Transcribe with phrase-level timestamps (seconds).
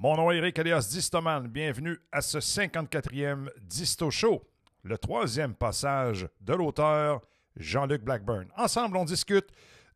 [0.00, 1.48] Mon nom est Eric alias Distoman.
[1.48, 4.44] Bienvenue à ce 54e Disto Show,
[4.84, 7.20] le troisième passage de l'auteur
[7.56, 8.46] Jean-Luc Blackburn.
[8.56, 9.48] Ensemble, on discute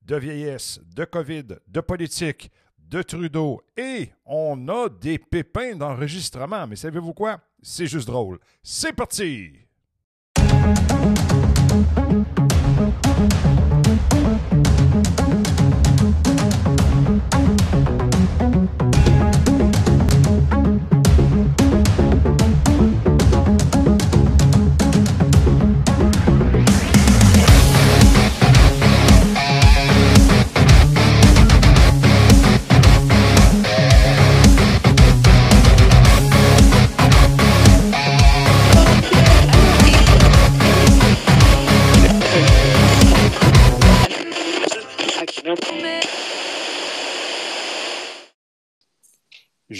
[0.04, 6.66] de vieillesse, de COVID, de politique, de Trudeau et on a des pépins d'enregistrement.
[6.66, 7.38] Mais savez-vous quoi?
[7.62, 8.40] C'est juste drôle.
[8.60, 9.53] C'est parti!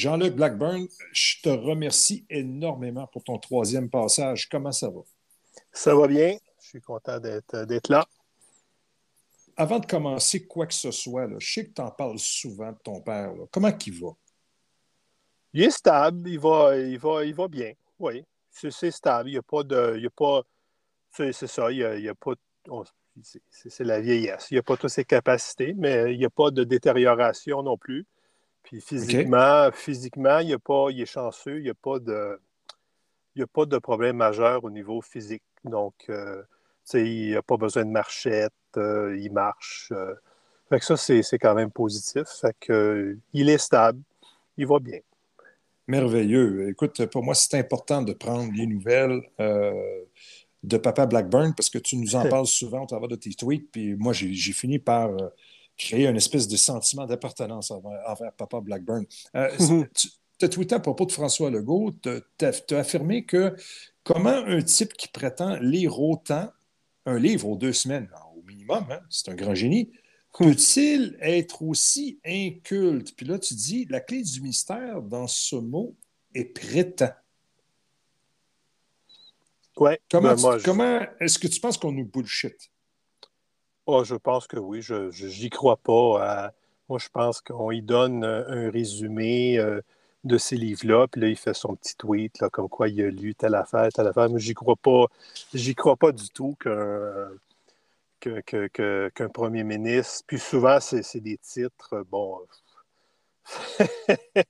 [0.03, 4.49] Jean-Luc Blackburn, je te remercie énormément pour ton troisième passage.
[4.49, 5.03] Comment ça va?
[5.71, 6.37] Ça va bien.
[6.61, 8.05] Je suis content d'être là.
[9.57, 12.79] Avant de commencer quoi que ce soit, je sais que tu en parles souvent de
[12.83, 13.33] ton père.
[13.53, 14.09] Comment il va?
[15.53, 17.73] Il est stable, il va, il va, il va bien.
[18.01, 19.29] Oui, c'est stable.
[19.29, 19.95] Il n'y a pas de.
[19.99, 20.43] Il y a pas.
[21.13, 22.33] C'est ça, il n'y a, pas.
[23.53, 24.49] c'est la vieillesse.
[24.51, 27.79] Il n'y a pas toutes ses capacités, mais il n'y a pas de détérioration non
[27.79, 28.05] plus.
[28.63, 32.39] Puis physiquement, physiquement, il, a pas, il est chanceux, il n'y a pas de.
[33.35, 35.43] Il a pas de problème majeur au niveau physique.
[35.65, 36.43] Donc, euh,
[36.93, 39.91] il n'a pas besoin de marchette, euh, il marche.
[39.93, 40.15] Euh.
[40.69, 42.25] Fait que ça, c'est quand même positif.
[42.27, 44.01] Fait que, il est stable,
[44.57, 45.01] il va bien.
[45.87, 46.69] Merveilleux.
[46.69, 51.97] Écoute, pour moi, c'est important de prendre les nouvelles de Papa Blackburn parce que tu
[51.97, 53.71] nous en parles souvent au travers de tes tweets.
[53.71, 55.11] Puis moi, j'ai fini par
[55.77, 59.05] créer une espèce de sentiment d'appartenance envers, Papa Blackburn.
[59.37, 59.89] Euh, mhm.
[60.39, 63.55] tu as tweeté à propos de François Legault, tu as, affirmé que
[64.05, 66.51] comment un type qui prétend lire autant,
[67.07, 69.91] un livre aux deux semaines, au minimum, hein, c'est un grand génie,
[70.33, 73.15] peut-il être aussi inculte?
[73.17, 75.97] Puis là, tu dis, la clé du mystère dans ce mot
[76.35, 77.13] est prétend.
[79.77, 82.71] Ouais, comment, ben, comment est-ce que tu penses qu'on nous bullshit?
[83.87, 84.81] Oh, je pense que oui.
[84.83, 86.53] Je n'y crois pas.
[86.89, 89.81] Moi, je pense qu'on y donne euh, un résumé euh,
[90.25, 93.09] de ces livres-là, puis là, il fait son petit tweet, là, comme quoi il a
[93.11, 94.29] lu telle affaire, telle affaire.
[94.31, 95.07] Mais j'y crois pas.
[95.55, 97.29] J'y crois pas du tout qu'un
[99.33, 100.25] premier ministre.
[100.27, 102.39] Puis souvent, c'est des titres, bon.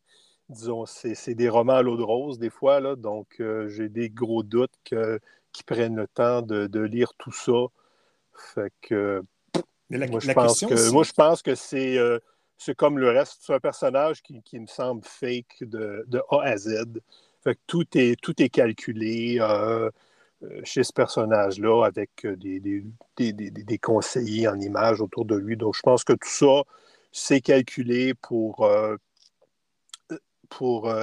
[0.49, 4.11] disons, c'est des romans à l'eau de rose, des fois, là, donc euh, j'ai des
[4.11, 5.21] gros doutes qu'ils
[5.67, 7.69] prennent le temps de lire tout ça
[8.37, 9.23] fait que.
[9.91, 12.19] moi, je pense que moi, je pense que c'est euh,
[12.77, 13.39] comme le reste.
[13.41, 16.85] C'est un personnage qui, me semble fake de, A à Z.
[17.43, 19.91] Fait que tout est, tout est calculé euh,
[20.45, 22.61] euh, chez ce personnage-là avec des,
[23.17, 25.57] des, conseillers en images autour de lui.
[25.57, 26.63] Donc, je pense que tout ça,
[27.11, 28.69] c'est calculé pour,
[30.49, 30.95] pour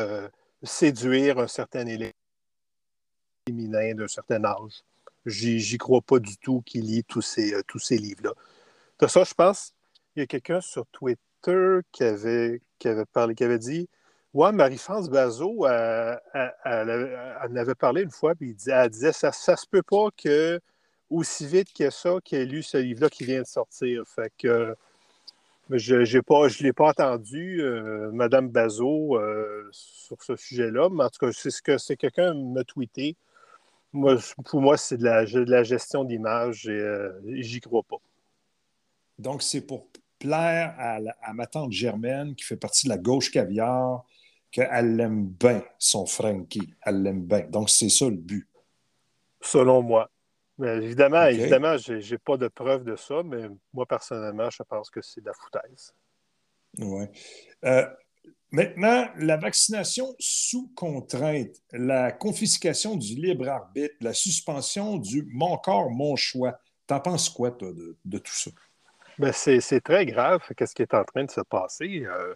[0.64, 2.14] séduire un certain élève
[3.48, 4.84] féminin d'un certain âge.
[5.26, 8.34] J'y crois pas du tout qu'il lit tous ces, euh, tous ces livres-là.
[9.00, 9.74] De ça, je pense,
[10.16, 13.88] il y a quelqu'un sur Twitter qui avait, qui avait parlé, qui avait dit
[14.34, 16.20] Ouais, Marie-France Bazot, elle,
[16.66, 20.60] en avait parlé une fois, puis elle disait ça, ça se peut pas que
[21.10, 24.04] aussi vite que ça qu'elle ait lu ce livre-là qui vient de sortir.
[24.08, 24.76] Fait que
[25.72, 31.26] je ne l'ai pas entendu, euh, Madame Bazot, euh, sur ce sujet-là, mais en tout
[31.26, 33.16] cas, c'est ce que c'est quelqu'un m'a tweeté
[33.92, 37.12] pour moi, c'est de la, gestion d'image et euh,
[37.42, 37.98] j'y crois pas.
[39.18, 39.88] Donc, c'est pour
[40.20, 44.04] plaire à, ma tante Germaine, qui fait partie de la gauche caviar,
[44.52, 46.74] qu'elle l'aime bien, son Frankie.
[46.82, 47.48] Elle l'aime bien.
[47.48, 48.48] Donc, c'est ça le but.
[49.42, 50.10] Selon moi.
[50.58, 54.90] Mais évidemment, évidemment, je n'ai pas de preuve de ça, mais moi, personnellement, je pense
[54.90, 55.94] que c'est de la foutaise.
[56.78, 57.06] Oui.
[57.64, 57.88] Euh,
[58.52, 65.92] Maintenant, la vaccination sous contrainte, la confiscation du libre arbitre, la suspension du mon corps,
[65.92, 66.60] mon choix.
[66.88, 68.50] T'en penses quoi, toi, de, tout ça?
[69.20, 72.06] Ben c'est très grave, qu'est-ce qui est en train de se passer.
[72.06, 72.34] Euh,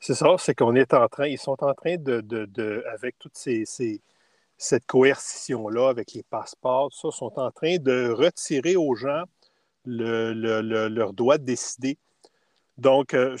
[0.00, 3.64] c'est ça, c'est qu'on est en train, ils sont en train de, avec toute ces,
[4.58, 9.24] cette coercition-là, avec les passeports, ça, sont en train de retirer aux gens
[9.86, 11.96] leur droit de décider.
[12.76, 13.36] Donc, euh,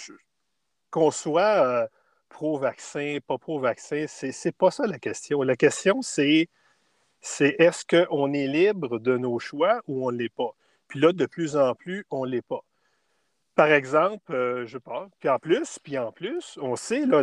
[0.90, 1.86] qu'on soit euh,
[2.34, 5.42] pro-vaccin, pas pro-vaccin, c'est pas ça la question.
[5.42, 6.48] La question, c'est
[7.40, 10.50] est-ce qu'on est libre de nos choix ou on ne l'est pas?
[10.88, 12.64] Puis là, de plus en plus, on ne l'est pas.
[13.54, 17.22] Par exemple, euh, je parle, puis en plus, puis en plus, on sait, là,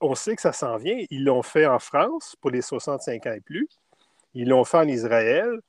[0.00, 1.00] on sait que ça s'en vient.
[1.10, 3.68] Ils l'ont fait en France pour les 65 ans et plus.
[4.34, 5.60] Ils l'ont fait en Israël.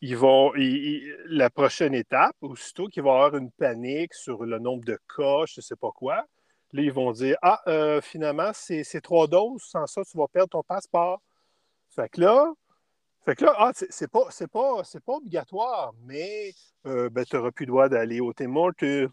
[0.00, 4.84] Ils vont, la prochaine étape, aussitôt qu'il va y avoir une panique sur le nombre
[4.84, 6.24] de cas, je ne sais pas quoi,
[6.72, 10.50] là, ils vont dire Ah, euh, finalement, c'est trois doses, sans ça, tu vas perdre
[10.50, 11.20] ton passeport.
[11.90, 12.52] Fait que là,
[13.26, 16.52] là, ah, c'est pas, pas, pas obligatoire, mais
[16.86, 19.08] euh, ben, tu n'auras plus le droit d'aller au Témoin, tu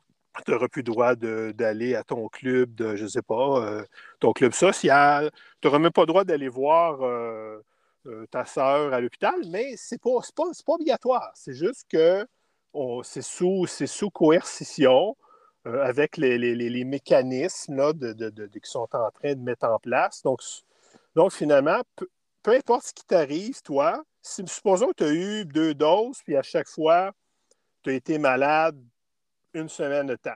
[0.48, 3.84] n'auras plus le droit d'aller à ton club de, je sais pas, euh,
[4.20, 5.32] ton club social.
[5.62, 7.00] Tu n'auras même pas le droit d'aller voir
[8.32, 11.32] ta sœur à l'hôpital, mais ce n'est pas, pas, pas, obligatoire.
[11.36, 12.28] C'est juste que
[13.04, 15.16] c'est sous, sous coercition
[15.66, 20.22] avec les, les, mécanismes là, de, de, qui sont en train de mettre en place.
[20.22, 20.42] Donc,
[21.16, 21.82] donc finalement,
[22.44, 26.44] peu importe ce qui t'arrive, toi, supposons que tu as eu deux doses, puis à
[26.44, 27.12] chaque fois,
[27.84, 28.78] tu as été malade
[29.54, 30.36] une semaine de temps.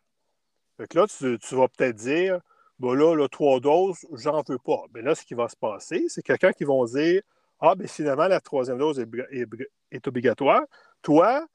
[0.77, 2.39] Fait là, tu, vas peut-être dire,
[2.77, 4.83] bon là, là, trois doses, j'en veux pas.
[4.93, 7.21] Mais là, ce qui va se passer, c'est quelqu'un qui va dire,
[7.59, 10.61] ah, bien finalement, la troisième dose est, obligatoire.
[11.01, 11.45] Toi,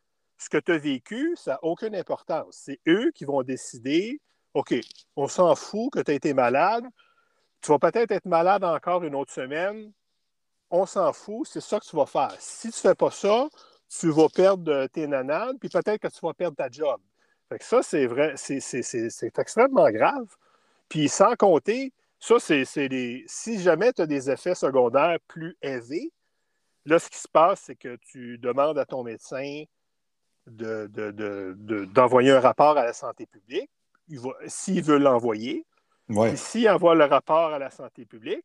[0.44, 2.56] ce que tu as vécu, ça n'a aucune importance.
[2.64, 4.20] C'est eux qui vont décider,
[4.54, 4.74] OK,
[5.16, 6.84] on s'en fout que tu as été malade.
[7.60, 9.92] Tu vas peut-être être malade encore une autre semaine
[10.72, 12.34] on s'en fout, c'est ça que tu vas faire.
[12.38, 13.48] Si tu ne fais pas ça,
[13.88, 16.98] tu vas perdre tes nanades, puis peut-être que tu vas perdre ta job.
[17.50, 20.26] Fait ça, c'est vrai, c'est extrêmement grave.
[20.88, 22.64] Puis sans compter, ça, c'est
[23.26, 26.10] Si jamais tu as des effets secondaires plus élevés,
[26.86, 29.64] là, ce qui se passe, c'est que tu demandes à ton médecin
[30.46, 33.70] d'envoyer un rapport à la santé publique,
[34.46, 35.64] s'il veut l'envoyer.
[36.34, 38.44] S'il envoie le rapport à la santé publique,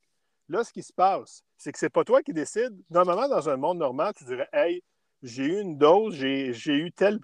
[0.49, 2.75] Là, ce qui se passe, c'est que ce n'est pas toi qui décides.
[2.89, 4.81] Normalement, dans un monde normal, tu dirais Hey,
[5.21, 7.19] j'ai eu une dose, j'ai eu tel,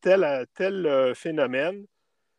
[0.00, 1.84] tel, tel euh, phénomène.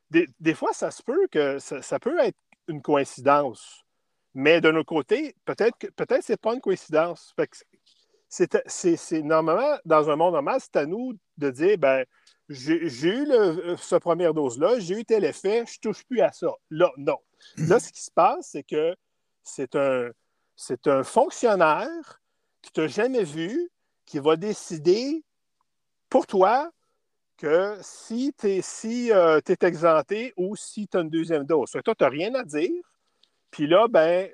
[0.10, 2.38] Des, fois, ça se peut que ça, peut être
[2.68, 3.86] une coïncidence.
[4.34, 7.34] Mais d'un autre côté, peut-être que peut-être c'est pas une coïncidence.
[8.32, 12.06] C'est normalement, dans un monde normal, c'est à nous de dire ben,
[12.50, 16.32] j'ai eu le, ce première dose-là, j'ai eu tel effet, je ne touche plus à
[16.32, 16.52] ça.
[16.70, 17.18] Là, non.
[17.58, 18.96] Là, ce qui se passe, c'est que
[19.44, 20.10] c'est un,
[20.86, 22.22] un fonctionnaire
[22.62, 23.70] qui t'a jamais vu,
[24.06, 25.24] qui va décider
[26.10, 26.72] pour toi
[27.38, 31.72] que si tu es, si, euh, exempté ou si tu as une deuxième dose.
[31.72, 32.84] Toi, tu n'as rien à dire.
[33.50, 34.30] Puis là, ben,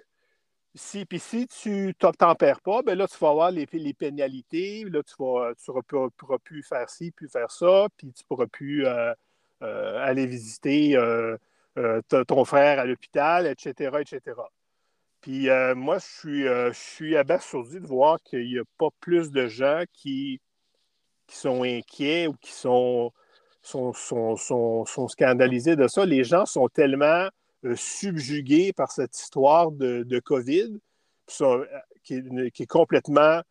[0.78, 1.94] si, puis si tu
[2.40, 4.84] perds pas, ben là, tu vas avoir les, pénalités.
[4.86, 8.48] Là, tu ne pourras, pourras, plus faire ci, plus faire ça, puis tu ne pourras
[8.48, 9.14] plus euh,
[9.64, 10.98] euh, aller visiter
[12.28, 14.36] ton frère à l'hôpital, etc., etc.
[15.22, 19.48] Puis euh, moi, je suis, euh, abasourdi de voir qu'il n'y a pas plus de
[19.48, 20.40] gens qui,
[21.28, 23.12] qui sont inquiets ou qui sont,
[23.62, 26.06] sont, sont, scandalisés de ça.
[26.06, 27.30] Les gens sont tellement euh,
[27.76, 30.80] subjugués par cette histoire de, COVID
[32.04, 33.42] qui, est, complètement,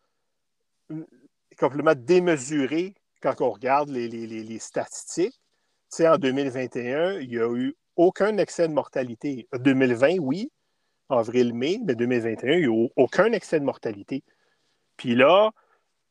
[1.57, 5.39] complètement démesurée quand on regarde les, les, les statistiques.
[5.91, 9.47] Tu sais, en 2021, il n'y a eu aucun excès de mortalité.
[9.53, 10.51] 2020, oui,
[11.09, 14.23] avril-mai de 2021, il n'y a aucun excès de mortalité.
[14.97, 15.51] Puis là,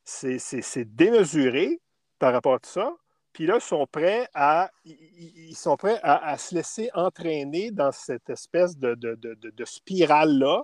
[0.05, 1.81] c'est démesuré
[2.19, 2.95] par rapport à ça.
[3.37, 8.31] Puis là, ils sont prêts à, ils sont prêts à, se laisser entraîner dans cette
[8.31, 10.62] espèce de, de, spirale-là,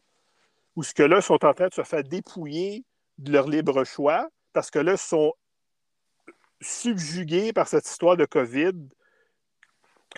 [0.75, 2.83] où ce que là, sont en train de se faire dépouiller
[3.19, 5.35] de leur libre choix, parce que là, ils sont
[6.63, 8.73] subjugués par cette histoire de COVID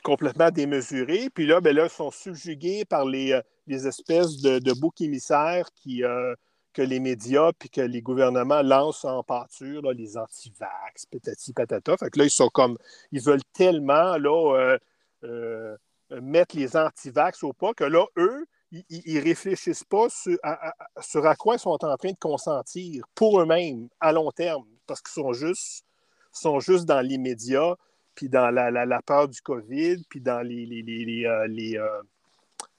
[0.05, 1.31] complètement démesurée.
[1.35, 5.01] Puis là, ben là, ils sont subjugués par les, euh, les espèces de, de boucs
[5.01, 6.37] émissaires qui, euh,
[6.75, 11.97] que les médias puis que les gouvernements lancent en pâture, les anti-vax, patati patata.
[11.97, 12.77] Fait que là, ils sont comme,
[13.13, 14.79] ils veulent tellement là, euh,
[15.25, 15.77] euh,
[16.21, 18.45] mettre les anti-vax au pas que là, eux,
[18.91, 24.11] ils réfléchissent pas sur à, quoi ils sont en train de consentir pour eux-mêmes à
[24.13, 25.85] long terme, parce qu'ils sont juste,
[26.33, 27.77] sont juste dans l'immédiat,
[28.17, 31.79] puis dans la, la, peur du COVID, puis dans les, les, les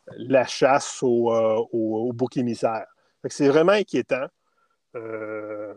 [0.07, 2.85] la chasse au, euh, au, bouc émissaire.
[3.29, 4.27] C'est vraiment inquiétant.
[4.95, 5.73] Euh,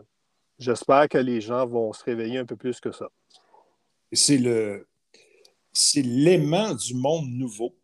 [0.57, 3.07] j'espère que les gens vont se réveiller un peu plus que ça.
[4.11, 4.87] C'est le
[5.71, 7.75] c'est l'aimant du monde nouveau,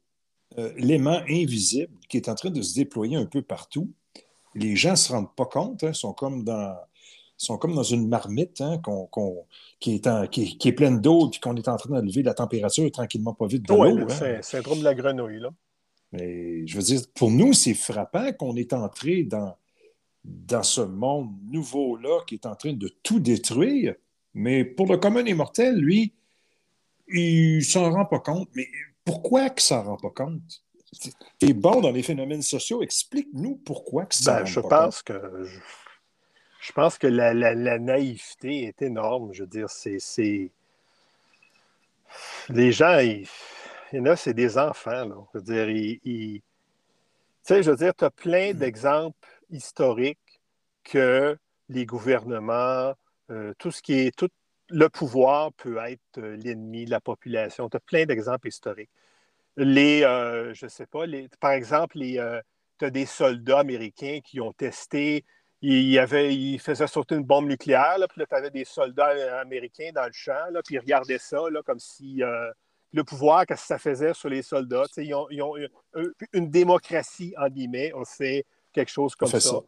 [0.58, 3.92] euh, l'aimant invisible qui est en train de se déployer un peu partout.
[4.56, 6.76] Les gens ne se rendent pas compte, hein, sont comme dans
[7.38, 8.82] sont comme dans une marmite hein,
[9.82, 12.90] qui, est qui, est pleine d'eau et qu'on est en train de lever la température
[12.92, 13.84] tranquillement pas vite de l'eau.
[13.84, 14.40] Oui, hein.
[14.42, 15.42] c'est de la grenouille.
[15.42, 15.50] Là.
[16.14, 19.56] Mais je veux dire, pour nous, c'est frappant qu'on est entré dans,
[20.24, 23.96] dans ce monde nouveau-là qui est en train de tout détruire.
[24.34, 26.14] Mais pour le commun des mortels, lui,
[27.08, 28.50] il s'en rend pas compte.
[28.56, 28.68] Mais
[29.04, 30.64] pourquoi qu'il s'en rend pas compte?
[31.40, 32.82] Tu es bon dans les phénomènes sociaux.
[32.82, 35.44] Explique-nous pourquoi que ça ben, je pense que
[36.62, 37.34] je, pense que la,
[37.80, 39.34] naïveté est énorme.
[39.34, 40.52] Je veux dire, c'est.
[42.50, 43.28] Les gens, il
[43.92, 45.06] y en a, c'est des enfants.
[45.06, 45.16] Là.
[45.34, 46.42] Je veux dire, ils.
[47.54, 48.58] Sais, je veux dire, tu as plein mm.
[48.58, 50.42] d'exemples historiques
[50.84, 51.38] que
[51.70, 52.94] les gouvernements,
[53.32, 54.16] euh, tout ce qui est.
[54.16, 54.30] Tout
[54.70, 57.70] le pouvoir peut être euh, l'ennemi de la population.
[57.70, 58.90] Tu as plein d'exemples historiques
[59.58, 62.42] les, euh, je sais pas, les, par exemple, euh,
[62.78, 65.24] tu as des soldats américains qui ont testé,
[65.62, 69.92] ils, ils faisaient sauter une bombe nucléaire, là, puis là, tu avais des soldats américains
[69.94, 72.22] dans le champ, là, puis ils regardaient ça là, comme si
[72.94, 74.86] le pouvoir, qu'est-ce que ça faisait sur les soldats.
[74.98, 75.56] Ils ont, ils ont,
[76.34, 79.62] une démocratie, en guillemets, on fait quelque chose comme ça.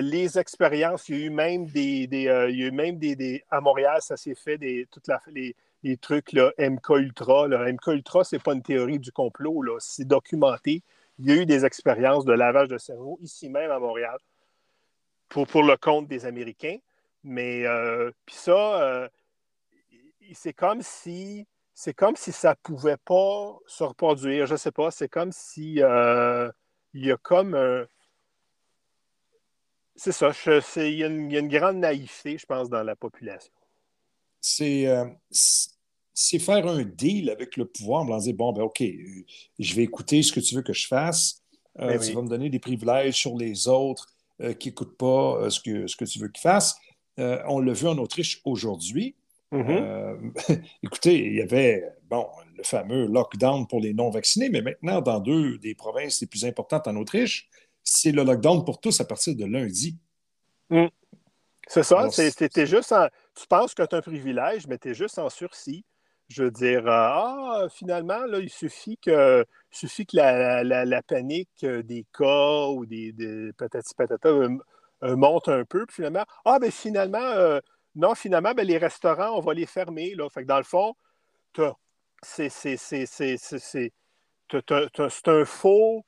[0.00, 3.44] Les expériences, il y a eu même des, des il y a eu même des,
[3.50, 7.48] à Montréal, ça s'est fait des, toute la, les, les trucs là, MK Ultra.
[7.48, 7.70] Là.
[7.72, 10.82] MK Ultra, ce n'est pas une théorie du complot, c'est documenté.
[11.18, 14.18] Il y a eu des expériences de lavage de cerveau ici même à Montréal
[15.28, 16.78] pour, pour le compte des Américains.
[17.24, 19.08] Mais euh, puis ça, euh,
[20.32, 21.46] c'est comme si
[21.82, 24.46] c'est comme si ça ne pouvait pas se reproduire.
[24.46, 24.92] Je ne sais pas.
[24.92, 26.48] C'est comme si euh,
[26.94, 27.86] il y a comme un.
[29.96, 30.30] C'est ça.
[30.76, 33.52] il y a une grande naïveté, je pense, dans la population.
[34.60, 35.06] Euh,
[36.14, 39.24] c'est faire un deal avec le pouvoir, en dire bon, ben OK, euh,
[39.58, 41.42] je vais écouter ce que tu veux que je fasse.
[41.80, 44.06] Euh, ben tu vas me donner des privilèges sur les autres
[44.60, 46.76] qui n'écoutent pas ce, que, ce que tu veux qu'ils fassent.
[47.16, 49.16] on l'a vu en Autriche aujourd'hui.
[49.52, 50.62] Mm-hmm.
[50.82, 55.58] écoutez, il y avait bon, le fameux lockdown pour les non-vaccinés, mais maintenant, dans deux
[55.58, 57.48] des provinces les plus importantes en Autriche,
[57.84, 59.98] c'est le lockdown pour tous à partir de lundi.
[60.70, 60.86] Mm.
[61.68, 64.94] C'est ça, c'était juste en, Tu penses que tu as un privilège, mais tu es
[64.94, 65.84] juste en sursis.
[66.28, 72.04] Je veux dire, euh, ah, finalement, là, il suffit que, suffit que la, panique des
[72.16, 74.48] cas ou des, des patati patata euh,
[75.02, 77.58] euh, monte un peu, puis finalement, ah, ben finalement,
[77.94, 80.14] non, finalement, ben, les restaurants, on va les fermer.
[80.14, 80.28] Là.
[80.30, 80.94] Fait que dans le fond,
[82.22, 82.48] c'est
[85.26, 86.04] un faux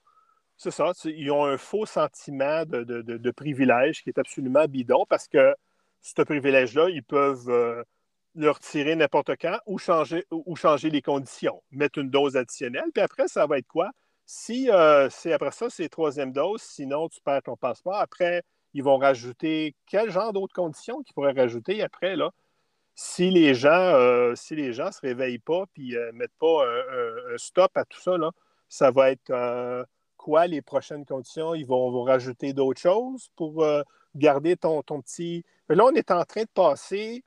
[0.56, 0.92] c'est ça.
[1.04, 5.54] Ils ont un faux sentiment de, privilège qui est absolument bidon parce que
[6.00, 7.82] ce privilège-là, ils peuvent euh,
[8.34, 12.90] le retirer n'importe quand ou changer, ou changer les conditions, mettre une dose additionnelle.
[12.92, 13.90] Puis après, ça va être quoi?
[14.26, 17.96] Si euh, c'est après ça, c'est troisième dose, sinon tu perds ton passeport.
[17.96, 18.42] Après,
[18.74, 22.30] ils vont rajouter quel genre d'autres conditions qu'ils pourraient rajouter après, là?
[22.96, 27.36] Si les gens euh, si les gens se réveillent pas et ne mettent pas un,
[27.38, 28.30] stop à tout ça, là,
[28.68, 29.32] ça va être
[30.24, 31.54] quoi les prochaines conditions?
[31.54, 33.82] Ils vont, vous rajouter d'autres choses pour euh,
[34.14, 35.44] garder ton, ton petit.
[35.68, 37.24] Mais là, on est en train de passer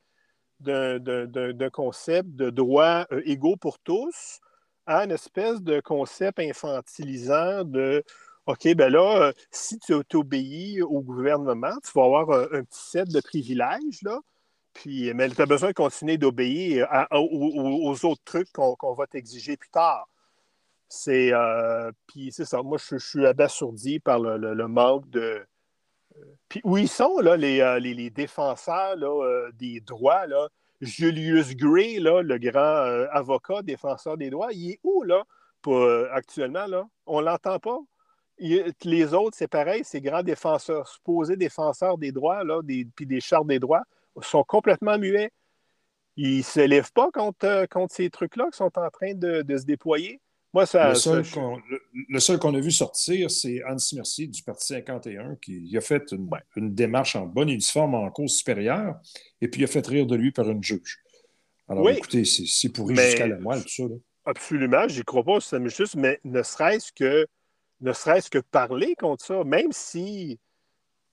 [0.60, 4.40] d'un concept de droit euh, égaux pour tous
[4.88, 8.04] à une espèce de concept infantilisant de
[8.48, 13.10] OK, ben là, euh, si tu obéis au gouvernement, tu vas avoir un, petit set
[13.10, 14.20] de privilèges, là.
[14.74, 19.70] Puis, mais tu as besoin de continuer d'obéir aux, autres trucs qu'on va t'exiger plus
[19.70, 20.08] tard.
[20.90, 22.62] C'est euh, puis c'est ça.
[22.64, 25.46] Moi, je, suis abasourdi par le, manque de.
[26.16, 28.96] Euh, puis où ils sont, là, les, euh, défenseurs
[29.54, 30.48] des droits, là?
[30.80, 35.24] Julius Gray, là, le grand avocat défenseur des droits, il est où, là,
[35.62, 36.88] pour, actuellement, là?
[37.08, 37.80] On l'entend pas?
[38.40, 43.20] Les autres, c'est pareil, ces grands défenseurs, supposés défenseurs des droits, là, des, puis des
[43.20, 43.84] chartes des droits,
[44.22, 45.32] sont complètement muets.
[46.16, 49.66] Ils ne se lèvent pas contre, contre ces trucs-là qui sont en train de se
[49.66, 50.20] déployer
[50.54, 56.14] le, seul qu'on a vu sortir, c'est Hans Mercier du Parti 51 qui a fait
[56.56, 58.96] une, démarche en bonne et due forme en cause supérieure
[59.42, 61.04] et puis il a fait rire de lui par une juge.
[61.68, 63.84] Alors écoutez, c'est pourri jusqu'à la moelle, tout ça.
[64.26, 67.28] Absolument, j'y crois pas, c'est juste, mais ne serait-ce que
[67.82, 70.40] ne serait-ce que parler contre ça, même si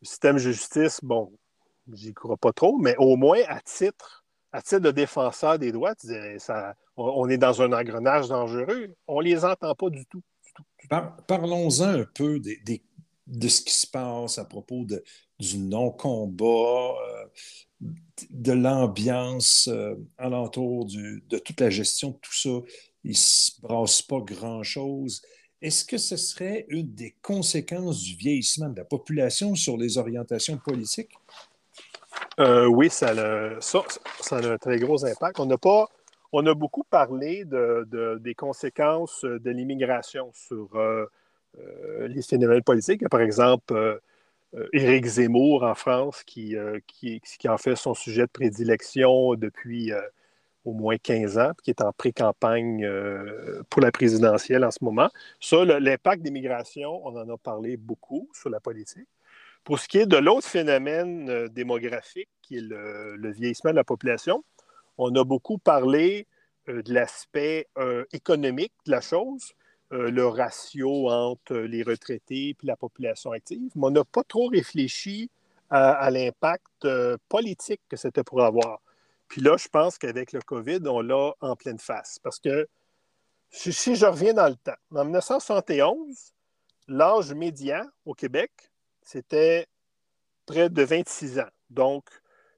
[0.00, 1.32] le système de justice, bon,
[1.92, 5.94] j'y crois pas trop, mais au moins à titre, à titre de défenseur des droits,
[5.94, 8.94] tu disais, ça, on est dans un engrenage dangereux.
[9.06, 10.22] On ne les entend pas du tout.
[11.26, 14.86] Parlons-en un peu de ce qui se passe à propos
[15.38, 17.26] du non-combat, euh,
[18.30, 22.60] de l'ambiance euh, alentour de toute la gestion de tout ça.
[23.02, 25.20] Il ne se brasse pas grand-chose.
[25.64, 30.58] Est-ce que ce serait une des conséquences du vieillissement de la population sur les orientations
[30.58, 31.16] politiques?
[32.38, 33.56] Euh, oui, ça a,
[34.32, 35.40] un très gros impact.
[35.40, 35.88] On n'a pas
[36.32, 41.06] on a beaucoup parlé des conséquences de l'immigration sur euh,
[41.58, 43.08] euh, les phénomènes politiques.
[43.08, 44.02] Par exemple,
[44.74, 46.56] Éric Zemmour en France, qui,
[46.86, 49.92] qui, en fait son sujet de prédilection depuis,
[50.64, 55.10] au moins 15 ans, qui est en pré-campagne euh, pour la présidentielle en ce moment.
[55.40, 59.08] Ça, l'impact des migrations, on en a parlé beaucoup sur la politique.
[59.62, 63.84] Pour ce qui est de l'autre phénomène euh, démographique, qui est le, vieillissement de la
[63.84, 64.42] population,
[64.96, 66.26] on a beaucoup parlé
[66.68, 67.68] euh, de l'aspect
[68.12, 69.52] économique de la chose,
[69.90, 75.30] le ratio entre les retraités et la population active, mais on n'a pas trop réfléchi
[75.70, 76.88] à l'impact
[77.28, 78.80] politique que c'était pour avoir.
[79.34, 82.20] Puis là, je pense qu'avec le COVID, on l'a en pleine face.
[82.20, 82.68] Parce que
[83.50, 86.34] si je reviens dans le temps, en 1971,
[86.86, 88.52] l'âge médian au Québec,
[89.02, 89.66] c'était
[90.46, 91.50] près de 26 ans.
[91.68, 92.04] Donc,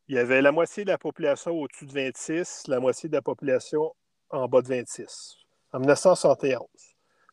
[0.09, 3.23] il y avait la moitié de la population au-dessus de 26, la moitié de la
[3.23, 3.95] population
[4.28, 5.37] en bas de 26,
[5.73, 6.61] en 1971.
[6.61, 6.66] En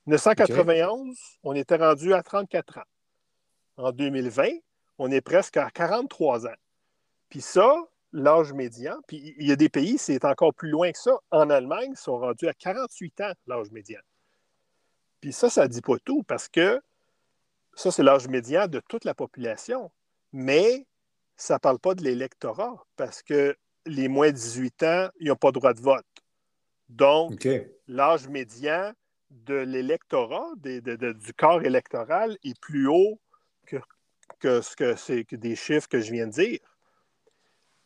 [0.05, 2.81] 1991, on était rendu à 34 ans.
[3.75, 4.47] En 2020,
[4.99, 6.59] on est presque à 43 ans.
[7.27, 7.75] Puis ça,
[8.13, 8.95] l'âge médian.
[9.07, 11.17] Puis il y a des pays, c'est encore plus loin que ça.
[11.31, 13.99] En Allemagne, ils sont rendus à 48 ans, l'âge médian.
[15.19, 16.81] Puis ça, ça ne dit pas tout parce que
[17.75, 19.91] ça, c'est l'âge médian de toute la population.
[20.31, 20.85] Mais
[21.35, 23.55] ça ne parle pas de l'électorat parce que
[23.85, 26.05] les moins de 18 ans, ils n'ont pas droit de vote.
[26.89, 27.47] Donc,
[27.87, 28.93] l'âge médian
[29.31, 33.19] de l'électorat, du corps électoral, est plus haut
[33.65, 33.77] que,
[34.39, 36.59] que, ce que, c'est, que des chiffres que je viens de dire.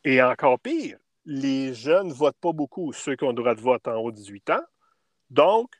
[0.03, 3.61] Et encore pire, les jeunes ne votent pas beaucoup, ceux qui ont le droit de
[3.61, 4.65] vote en haut de 18 ans.
[5.29, 5.71] Donc,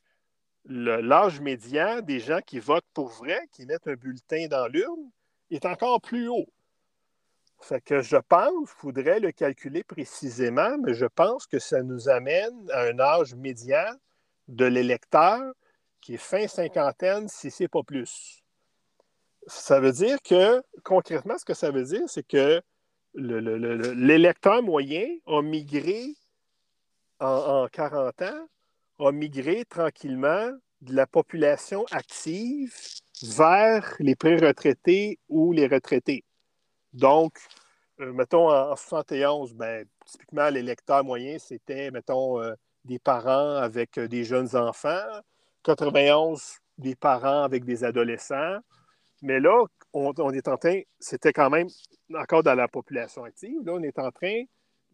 [0.66, 5.10] l'âge médian des gens qui votent pour vrai, qui mettent un bulletin dans l'urne,
[5.50, 6.50] est encore plus haut.
[7.60, 12.10] Fait que je pense, il faudrait le calculer précisément, mais je pense que ça nous
[12.10, 13.96] amène à un âge médian
[14.48, 15.54] de l'électeur
[16.02, 18.44] qui est fin cinquantaine, si ce n'est pas plus.
[19.48, 22.62] Ça veut dire que, concrètement, ce que ça veut dire, c'est que
[23.14, 26.16] l'électeur moyen a migré
[27.20, 28.48] en, 40 ans,
[29.00, 32.74] a migré tranquillement de la population active
[33.24, 36.24] vers les pré-retraités ou les retraités.
[36.94, 37.40] Donc,
[38.00, 42.54] euh, mettons, en, 71, ben, typiquement, l'électeur moyen, c'était, mettons, euh,
[42.86, 45.04] des parents avec euh, des jeunes enfants.
[45.64, 48.58] 91, des parents avec des adolescents.
[49.22, 49.66] Mais là,
[49.98, 51.68] on, est en train, c'était quand même
[52.16, 54.44] encore dans la population active, là, on est en train,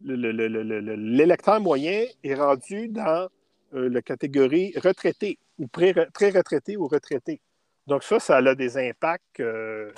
[0.00, 3.28] l'électeur moyen est rendu dans
[3.74, 7.40] euh, la catégorie retraité ou très retraité ou retraité.
[7.86, 9.92] Donc ça, ça a des impacts, euh,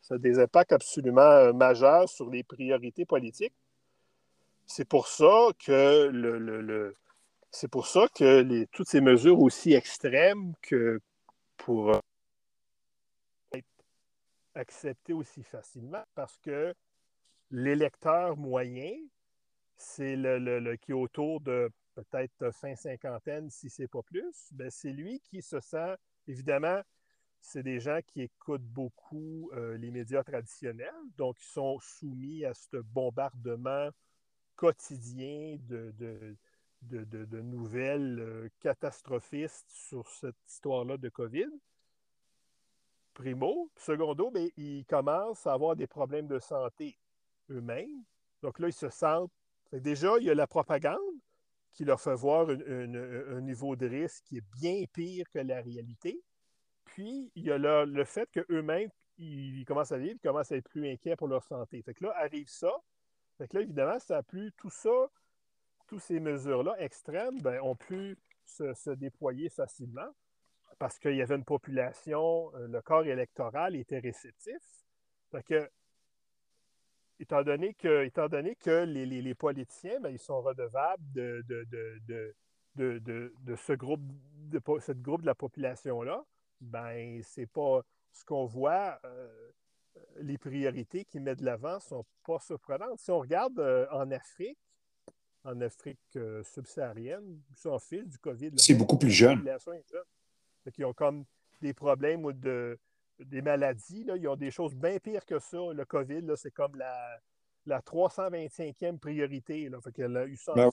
[0.00, 3.54] ça a des impacts absolument euh, majeurs sur les priorités politiques.
[4.66, 6.94] C'est pour ça que le,
[7.50, 11.00] c'est pour ça que toutes ces mesures aussi extrêmes que
[11.58, 12.00] pour
[14.54, 16.74] accepté aussi facilement parce que
[17.50, 18.94] l'électeur moyen,
[19.76, 24.92] c'est le, qui est autour de peut-être fin cinquantaine, si c'est pas plus, ben c'est
[24.92, 26.80] lui qui se sent, évidemment,
[27.40, 32.54] c'est des gens qui écoutent beaucoup euh, les médias traditionnels, donc ils sont soumis à
[32.54, 33.90] ce bombardement
[34.54, 35.92] quotidien de,
[36.82, 41.50] de, nouvelles euh, catastrophistes sur cette histoire-là de COVID
[43.12, 43.70] primo.
[43.76, 46.98] Secondo, ben, ils commencent à avoir des problèmes de santé
[47.50, 48.04] eux-mêmes.
[48.42, 49.32] Donc là, ils se sentent.
[49.72, 50.98] Déjà, il y a la propagande
[51.72, 56.20] qui leur fait voir un niveau de risque qui est bien pire que la réalité.
[56.84, 60.68] Puis, il y a le, fait qu'eux-mêmes, ils commencent à vivre, ils commencent à être
[60.68, 61.80] plus inquiets pour leur santé.
[61.82, 62.72] Fait que là, arrive ça.
[63.38, 65.10] Fait que là, évidemment, ça a plus tout ça,
[65.86, 70.12] toutes ces mesures-là extrêmes, ben, ont pu se déployer facilement
[70.82, 74.58] parce qu'il y avait une population, euh, le corps électoral était réceptif.
[75.46, 75.70] que,
[77.20, 81.44] étant donné que, étant donné que les, politiciens, ben, ils sont redevables de,
[82.74, 84.00] de, ce groupe
[84.48, 86.24] de cette groupe de la population-là,
[86.60, 88.98] ben c'est pas ce qu'on voit.
[89.04, 89.52] Euh,
[90.16, 92.98] les priorités qu'ils mettent de l'avant ne sont pas surprenantes.
[92.98, 94.58] Si on regarde euh, en Afrique,
[95.44, 98.50] en Afrique subsaharienne, ils s'en fichent du COVID.
[98.56, 99.48] C'est beaucoup plus jeune
[100.70, 101.24] qui ont comme
[101.60, 102.78] des problèmes ou de,
[103.18, 104.04] des maladies.
[104.04, 104.16] Là.
[104.16, 105.58] Ils ont des choses bien pires que ça.
[105.72, 107.20] Le COVID, c'est comme la,
[107.66, 109.68] la 325e priorité.
[109.68, 109.80] Là.
[109.80, 110.70] Fait que, là, ils s'en ben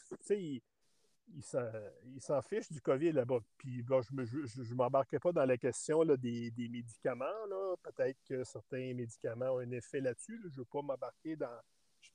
[2.41, 3.39] fichent du COVID là-bas.
[3.57, 4.25] Puis je ne
[4.63, 7.25] je, m'embarquerai pas dans la question là, des, des, médicaments.
[7.83, 10.39] Peut-être que certains médicaments ont un effet là-dessus.
[10.43, 11.59] Je ne veux pas m'embarquer dans.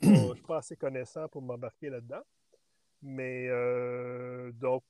[0.01, 2.23] Je ne suis, pas assez connaissant pour m'embarquer là-dedans.
[3.03, 4.83] Mais euh, donc,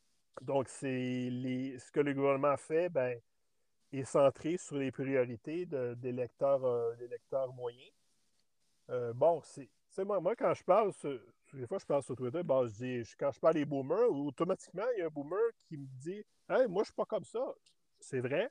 [0.43, 1.31] donc, c'est
[1.79, 3.21] ce que le gouvernement fait ben,
[3.93, 6.95] est centré sur les priorités des lecteurs, euh,
[7.55, 7.93] moyens.
[8.91, 9.41] Euh, bon,
[10.05, 10.93] moi, moi, quand je parle,
[11.53, 15.01] des fois, je parle sur Twitter, je dis, quand je parle des boomers, automatiquement, il
[15.01, 17.55] y a un boomer qui me dit Hey, moi, je suis pas comme ça.
[18.01, 18.51] C'est vrai.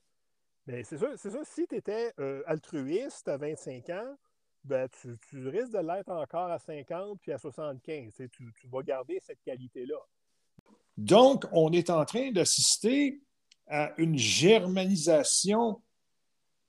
[0.65, 4.17] Mais c'est c'est sûr, si tu étais euh, altruiste à 25 ans,
[4.63, 8.13] ben, tu, risques de l'être encore à 50 puis à 75.
[8.13, 9.99] Tu, tu vas garder cette qualité-là.
[10.97, 13.21] Donc, on est en train d'assister
[13.67, 15.81] à une germanisation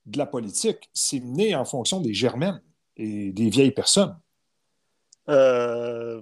[0.05, 0.89] de la politique.
[0.93, 2.61] C'est né en fonction des germaines
[2.97, 4.17] et des vieilles personnes.
[5.29, 6.21] Euh,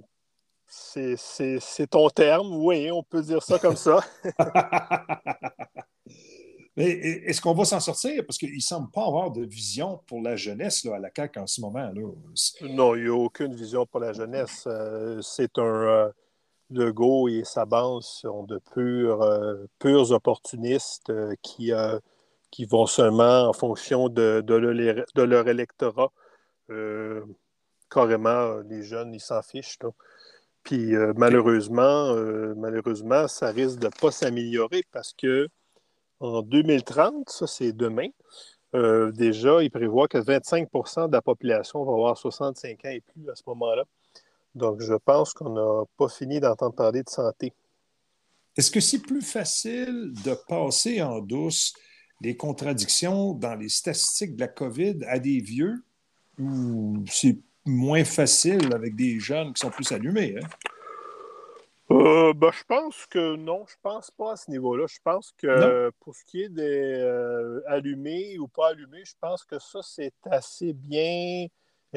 [0.66, 4.00] c'est ton terme, oui, on peut dire ça comme ça.
[6.76, 8.24] Est-ce qu'on va s'en sortir?
[8.26, 11.38] Parce qu'il ne semble pas avoir de vision pour la jeunesse là, à la CAQ
[11.38, 11.92] en ce moment.
[11.92, 12.02] Là.
[12.62, 14.64] Non, il n'y a aucune vision pour la jeunesse.
[14.66, 15.62] Euh, c'est un.
[15.62, 16.10] Euh,
[16.70, 21.72] Legault et sa bande sont de purs, euh, opportunistes qui,
[22.50, 26.10] qui vont seulement en fonction de, de, leur, électorat.
[27.90, 29.78] carrément, les jeunes, ils s'en fichent.
[30.62, 32.14] Puis malheureusement,
[32.56, 35.48] malheureusement, ça risque de ne pas s'améliorer parce que
[36.20, 38.08] en 2030, ça c'est demain,
[38.74, 43.30] euh, déjà, il prévoit que 25% de la population va avoir 65 ans et plus
[43.30, 43.84] à ce moment-là.
[44.54, 47.52] Donc, je pense qu'on n'a pas fini d'entendre parler de santé.
[48.56, 51.74] Est-ce que c'est plus facile de passer en douce
[52.20, 55.82] les contradictions dans les statistiques de la COVID à des vieux
[56.38, 60.36] ou c'est moins facile avec des jeunes qui sont plus allumés?
[60.40, 60.46] Hein?
[61.90, 64.86] Euh, ben, je pense que non, je pense pas à ce niveau-là.
[64.88, 69.44] Je pense que pour ce qui est des euh, allumés ou pas allumés, je pense
[69.44, 71.46] que ça, c'est assez bien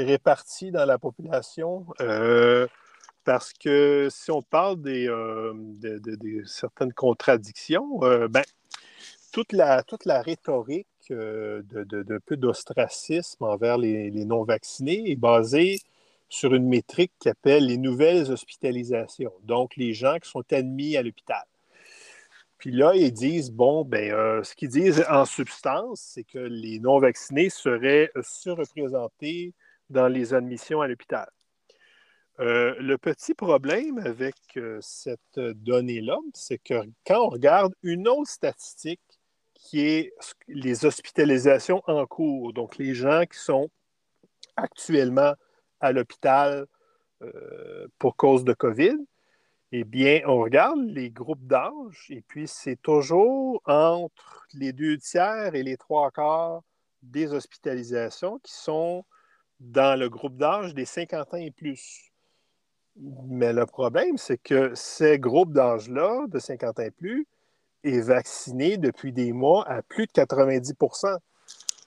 [0.03, 1.85] réparti dans la population.
[2.01, 2.67] Euh,
[3.23, 8.43] parce que si on parle des, de, certaines contradictions, ben,
[9.33, 15.79] toute, la, toute la rhétorique d'un peu d'ostracisme envers les, non-vaccinés est basée
[16.29, 21.03] sur une métrique qui appelle les nouvelles hospitalisations, donc les gens qui sont admis à
[21.03, 21.43] l'hôpital.
[22.57, 26.79] Puis là, ils disent, bon, ben, euh, ce qu'ils disent en substance, c'est que les
[26.79, 29.53] non-vaccinés seraient surreprésentés
[29.89, 31.29] dans les admissions à l'hôpital.
[32.39, 38.29] Euh, le petit problème avec euh, cette donnée-là, c'est que quand on regarde une autre
[38.29, 39.01] statistique
[39.55, 40.13] qui est
[40.47, 43.69] les hospitalisations en cours, donc les gens qui sont
[44.55, 45.33] actuellement
[45.79, 46.67] à l'hôpital
[47.23, 48.97] euh, pour cause de COVID,
[49.71, 55.55] eh bien, on regarde les groupes d'âge et puis c'est toujours entre les deux tiers
[55.55, 56.61] et les trois quarts
[57.01, 59.03] des hospitalisations qui sont
[59.59, 62.11] dans le groupe d'âge des 50 ans et plus.
[62.95, 67.27] Mais le problème, c'est que ces groupes d'âge-là, de 50 ans et plus,
[67.83, 71.17] est vacciné depuis des mois à plus de 90%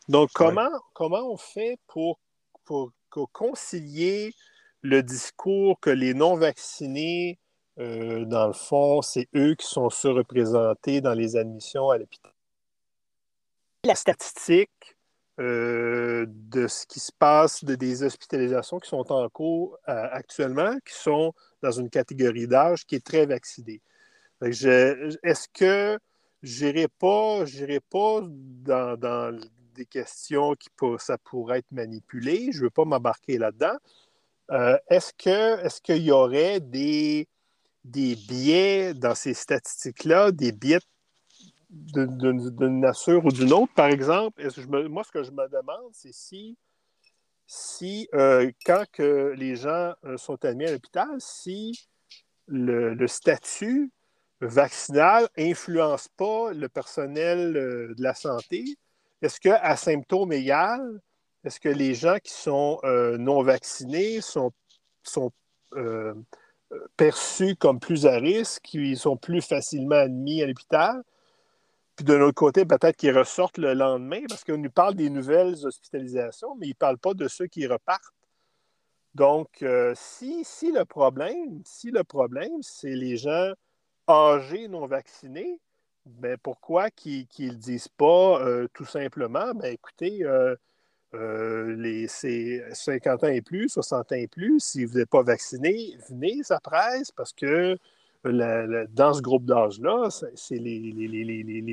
[0.09, 2.21] Donc, comment, comment on fait pour,
[2.65, 2.93] pour
[3.33, 4.35] concilier
[4.83, 7.39] le discours que les non-vaccinés,
[7.79, 12.33] euh, dans le fond, c'est eux qui sont surreprésentés dans les admissions à l'hôpital?
[13.85, 14.97] La statistique
[15.41, 20.75] euh, de ce qui se passe, de des hospitalisations qui sont en cours euh, actuellement,
[20.85, 23.81] qui sont dans une catégorie d'âge qui est très vaccinée.
[24.43, 25.99] Est-ce que
[26.43, 27.45] je n'irai pas,
[27.91, 29.41] pas dans,
[29.75, 32.51] des questions qui ça pourrait être manipulé.
[32.53, 33.77] Je ne veux pas m'embarquer là-dedans.
[34.51, 37.29] Euh, est-ce est qu'il y aurait des,
[37.85, 40.81] des biais dans ces statistiques-là, des biais
[41.71, 44.43] d'une nature ou d'une autre, par exemple?
[44.89, 46.57] moi, ce que je me demande, c'est si,
[47.47, 51.89] si euh, quand que les gens euh, sont admis à l'hôpital, si
[52.47, 53.93] le, statut
[54.41, 58.65] vaccinal influence pas le personnel de la santé
[59.23, 61.01] est-ce qu'à symptômes égal,
[61.45, 64.53] est-ce que les gens qui sont euh, non vaccinés sont,
[65.03, 65.31] sont
[65.75, 66.15] euh,
[66.97, 71.03] perçus comme plus à risque, qui sont plus facilement admis à l'hôpital?
[72.01, 75.67] Puis de l'autre côté, peut-être qu'ils ressortent le lendemain, parce qu'on nous parle des nouvelles
[75.67, 78.15] hospitalisations, mais ils ne parlent pas de ceux qui repartent.
[79.15, 83.53] Donc, euh, si, si, le problème, si le problème, c'est les gens
[84.09, 85.61] âgés non vaccinés,
[86.07, 90.57] ben pourquoi qu'ils ne disent pas euh, tout simplement, ben écoutez, euh,
[91.77, 95.99] les, c'est 50 ans et plus, 60 ans et plus, si vous n'êtes pas vacciné,
[96.09, 97.77] venez, ça presse, parce que
[98.25, 100.09] dans ce groupe d'âge-là,
[100.51, 100.79] les,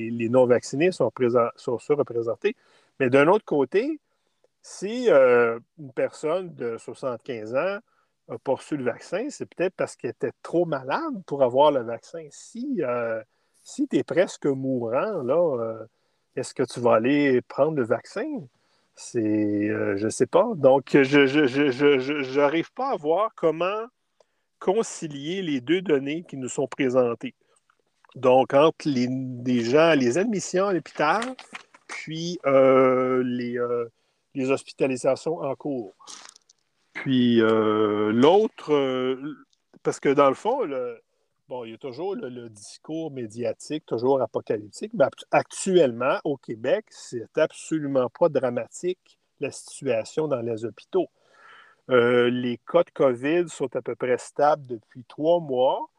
[0.10, 1.12] les, non-vaccinés sont,
[1.55, 2.55] sont surreprésentés.
[2.99, 3.99] Mais d'un autre côté,
[4.62, 7.79] si une personne de 75 ans
[8.29, 11.81] n'a pas reçu le vaccin, c'est peut-être parce qu'elle était trop malade pour avoir le
[11.81, 12.25] vaccin.
[12.31, 12.81] Si
[13.67, 15.86] si tu es presque mourant, là, euh,
[16.38, 18.25] est-ce que tu vas aller prendre le vaccin?
[18.95, 20.53] C'est, je ne sais pas.
[20.55, 23.86] Donc, je n'arrive pas à voir comment
[24.59, 27.35] concilier les deux données qui nous sont présentées.
[28.15, 31.23] Donc, entre les, gens, les admissions à l'hôpital,
[31.87, 33.89] puis euh, euh,
[34.33, 35.93] les, hospitalisations en cours.
[36.93, 39.17] Puis euh, l'autre,
[39.83, 40.67] parce que dans le fond,
[41.47, 44.93] bon, il y a toujours le, discours médiatique, toujours apocalyptique.
[44.95, 51.07] Mais actuellement, au Québec, c'est absolument pas dramatique la situation dans les hôpitaux.
[51.89, 55.89] Les cas de COVID sont à peu près stables depuis trois mois.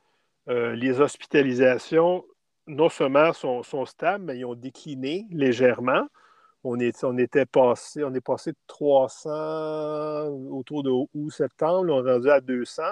[0.49, 2.25] Euh, les hospitalisations,
[2.67, 6.07] non seulement sont, stables, mais ils ont décliné légèrement.
[6.65, 9.31] On est, on était passé, on est passé de 300
[10.51, 12.83] autour de août-septembre, on est rendu à 200.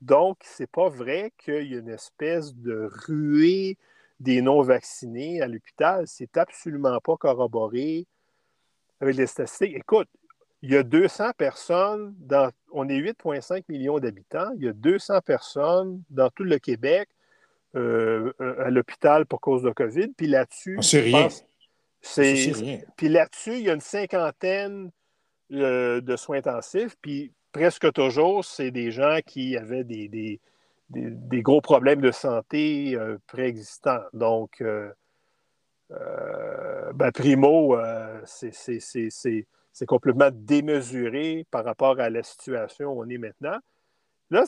[0.00, 3.78] Donc, ce n'est pas vrai qu'il y a une espèce de ruée
[4.18, 6.06] des non-vaccinés à l'hôpital.
[6.06, 8.06] C'est absolument pas corroboré
[9.00, 9.76] avec les statistiques.
[9.76, 10.08] Écoute,
[10.62, 15.20] il y a 200 personnes, dans, on est 8,5 millions d'habitants, il y a 200
[15.22, 17.08] personnes dans tout le Québec
[17.76, 20.08] euh, euh, à l'hôpital pour cause de COVID.
[20.16, 21.28] Puis là-dessus, ah, c'est rien.
[22.02, 22.52] C'est
[22.96, 24.90] Puis là-dessus, il y a une cinquantaine
[25.52, 26.96] euh, de soins intensifs.
[27.00, 30.40] Puis presque toujours, c'est des gens qui avaient des, des,
[30.90, 34.02] des, gros problèmes de santé préexistants.
[34.12, 34.62] Donc,
[35.90, 37.76] ben, primo,
[38.24, 38.50] c'est
[39.72, 43.58] c'est complètement démesuré par rapport à la situation où on est maintenant.
[44.30, 44.44] Là,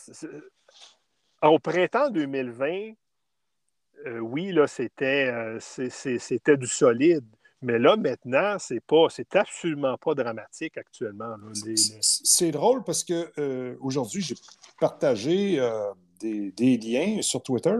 [1.42, 2.92] au printemps 2020,
[4.06, 7.24] euh, oui, là, c'était, euh, c'était du solide.
[7.60, 11.36] Mais là, maintenant, c'est pas, c'est absolument pas dramatique actuellement.
[12.00, 14.34] C'est drôle parce que euh, aujourd'hui, j'ai
[14.80, 15.60] partagé
[16.18, 17.76] des, liens sur Twitter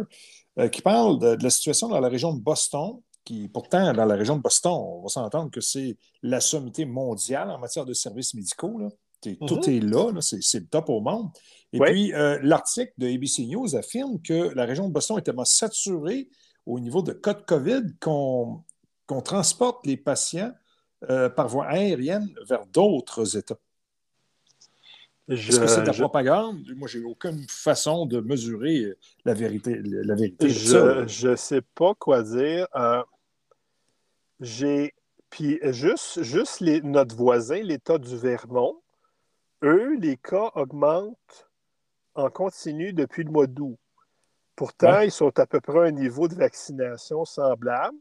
[0.71, 4.37] qui parlent de, la situation dans la région de Boston, qui pourtant, dans la région
[4.37, 8.81] de Boston, on va s'entendre que c'est la sommité mondiale en matière de services médicaux.
[9.21, 9.75] Tout mhm.
[9.75, 11.31] est là, c'est le top au monde.
[11.73, 15.45] Et puis, euh, l'article de ABC News affirme que la région de Boston est tellement
[15.45, 16.29] saturée
[16.67, 18.65] au niveau de cas de COVID qu'on
[19.25, 20.53] transporte les patients
[21.09, 23.59] euh, par voie aérienne vers d'autres États.
[25.29, 26.65] Est-ce que c'est de la propagande?
[26.77, 28.93] Moi, j'ai aucune façon de mesurer
[29.25, 29.81] la vérité.
[29.83, 32.67] La vérité je ne sais pas quoi dire.
[32.75, 33.03] Euh,
[34.43, 34.95] j'ai.
[35.31, 38.83] Puis juste, juste les, notre voisin, l'État du Vermont,
[39.63, 41.49] eux, les cas augmentent
[42.15, 43.79] en continu depuis le mois d'août.
[44.55, 47.97] Pourtant, ils sont à peu près à un niveau de vaccination semblable.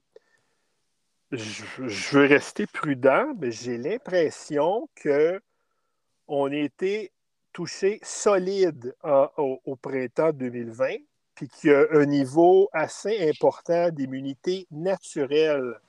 [1.32, 1.64] Je,
[2.12, 7.14] veux rester prudent, mais j'ai l'impression qu'on a été
[7.54, 8.94] touché solide
[9.38, 10.96] au, au, printemps 2020,
[11.36, 15.80] puis qu'il y a un niveau assez important d'immunité naturelle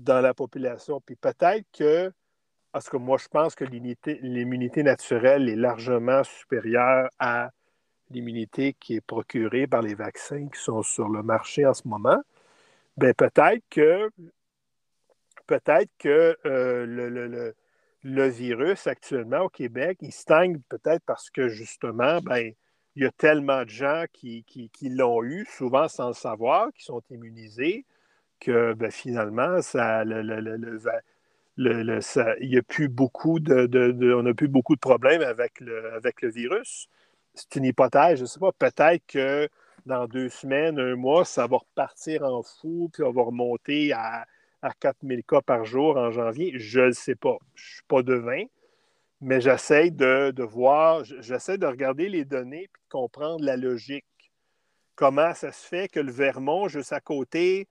[0.00, 1.00] dans la population.
[1.00, 2.12] Puis peut-être que,
[2.72, 7.50] parce que moi, je pense que l'immunité naturelle est largement supérieure à
[8.10, 12.20] l'immunité qui est procurée par les vaccins qui sont sur le marché en ce moment,
[12.96, 14.10] bien peut-être que
[15.46, 17.54] peut-être que euh, le,
[18.04, 22.52] le, virus actuellement au Québec, il stagne peut-être parce que justement, ben,
[22.94, 26.72] il y a tellement de gens qui, qui, qui l'ont eu, souvent sans le savoir,
[26.72, 27.84] qui sont immunisés,
[28.40, 30.04] que ben, finalement, ça,
[31.56, 36.00] il y a plus beaucoup de, on n'a plus beaucoup de problèmes avec le,
[36.30, 36.88] virus.
[37.34, 38.52] C'est une hypothèse, je ne sais pas.
[38.52, 39.48] Peut-être que
[39.86, 44.26] dans deux semaines, un mois, ça va repartir en fou, puis on va remonter à,
[44.62, 46.52] à 4000 cas par jour en janvier.
[46.56, 47.38] Je ne sais pas.
[47.54, 48.44] Je ne suis pas devin,
[49.20, 54.04] mais j'essaie de, de voir, j'essaie de regarder les données et de comprendre la logique.
[54.94, 57.68] Comment ça se fait que le Vermont, juste à côté,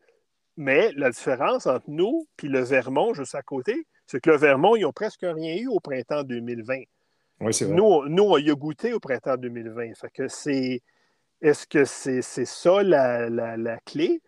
[0.60, 4.76] mais la différence entre nous et le Vermont, juste à côté, c'est que le Vermont,
[4.76, 6.82] ils n'ont presque rien eu au printemps 2020.
[7.40, 7.76] Oui, c'est vrai.
[7.76, 9.96] Nous, nous, on y a goûté au printemps 2020.
[9.96, 10.82] Fait que c'est.
[11.42, 14.22] Est-ce que c'est ça la, clé?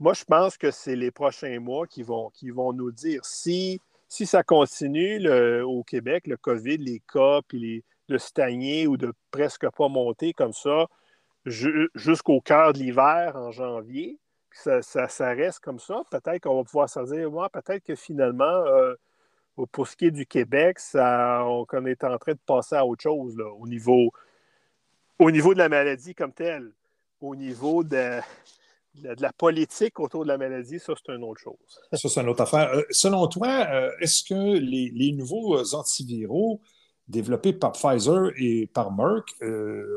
[0.00, 3.78] Moi, je pense que c'est les prochains mois qui vont, qui vont nous dire si,
[4.08, 5.28] si ça continue
[5.62, 10.32] au Québec, le COVID, les cas, puis les, de stagner ou de presque pas monter
[10.32, 10.86] comme ça
[11.44, 14.18] jusqu'au cœur de l'hiver en janvier,
[14.56, 18.94] ça, reste comme ça, peut-être qu'on va pouvoir se dire, moi, peut-être que finalement, euh,
[19.72, 23.02] pour ce qui est du Québec, ça, on, est en train de passer à autre
[23.02, 24.10] chose au, niveau,
[25.18, 26.72] au niveau de la maladie comme telle.
[27.20, 28.20] Au niveau de,
[29.02, 31.80] la politique autour de la maladie, ça, c'est une autre chose.
[31.92, 32.70] ça, c'est une autre affaire.
[32.72, 36.60] Euh, selon toi, euh, est-ce que les, nouveaux antiviraux
[37.08, 39.28] développés par Pfizer et par Merck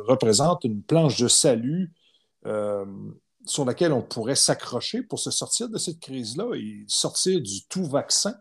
[0.06, 1.92] représentent une planche de salut
[3.50, 7.86] sur laquelle on pourrait s'accrocher pour se sortir de cette crise-là et sortir du tout
[7.86, 8.36] vaccin?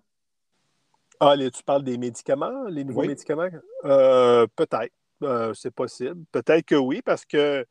[1.20, 3.48] Ah, tu parles des médicaments, les nouveaux médicaments?
[3.84, 4.92] Euh, peut-être.
[5.22, 6.24] Euh, c'est possible.
[6.30, 7.66] Peut-être que oui, parce que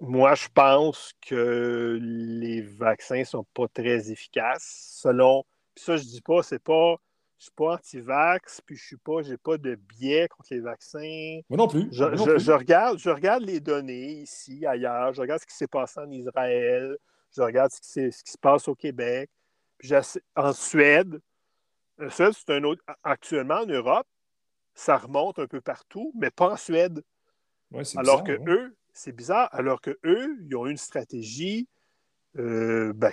[0.00, 4.98] moi, je pense que les vaccins ne sont pas très efficaces.
[5.02, 5.44] Selon.
[5.76, 6.96] ça, je dis pas, c'est pas.
[7.38, 11.40] Je suis pas anti-vax, puis je suis pas, j'ai pas de biais contre les vaccins.
[11.48, 11.88] Moi non plus.
[11.90, 15.12] Je, regarde, je regarde les données ici, ailleurs.
[15.12, 16.96] Je regarde ce qui s'est passé en Israël.
[17.36, 19.28] Je regarde ce qui, ce qui se passe au Québec.
[19.78, 19.90] Puis
[20.36, 21.20] en Suède,
[22.00, 22.82] en Suède, c'est un autre.
[23.02, 24.06] Actuellement, en Europe,
[24.74, 27.02] ça remonte un peu partout, mais pas en Suède.
[27.96, 31.68] alors que eux, c'est bizarre, alors que eux, ils ont une stratégie,
[32.38, 33.12] euh, ben,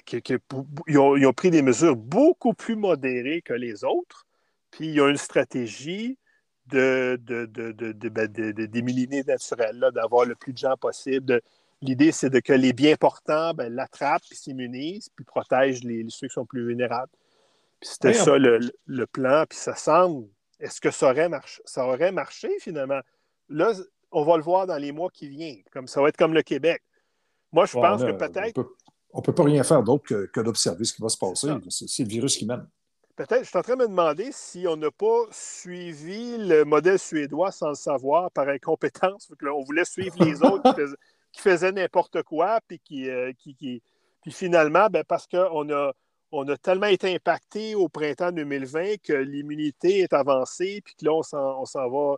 [0.87, 4.25] ils, ont, pris des mesures beaucoup plus modérées que les autres,
[4.71, 6.17] puis ils ont une stratégie
[6.67, 11.41] de, de, de, de ben, naturels, d'avoir le plus de gens possible.
[11.81, 16.27] L'idée, c'est de que les bien portants ben, l'attrapent, puis s'immunisent, puis protègent les, ceux
[16.27, 17.11] qui sont plus vulnérables.
[17.79, 20.27] Puis c'était ça le, le, plan, puis ça semble.
[20.59, 23.01] Est-ce que ça aurait, marché, ça aurait marché finalement?
[23.49, 23.73] Là,
[24.11, 25.63] on va le voir dans les mois qui viennent.
[25.71, 26.83] Comme, ça va être comme le Québec.
[27.51, 28.63] Moi, je pense que peut-être.
[29.13, 31.49] On ne peut pas rien faire d'autre que, d'observer ce qui va se passer.
[31.69, 32.67] C'est le virus qui mène.
[33.15, 36.97] Peut-être, je suis en train de me demander si on n'a pas suivi le modèle
[36.97, 39.31] suédois sans le savoir par incompétence.
[39.41, 40.73] on voulait suivre les autres
[41.31, 43.81] qui faisaient, n'importe quoi, puis qui, euh, qui,
[44.21, 45.93] Puis finalement, ben, parce qu'on a,
[46.31, 51.13] on a tellement été impacté au printemps 2020 que l'immunité est avancée, puis que là,
[51.13, 51.23] on
[51.65, 52.15] s'en va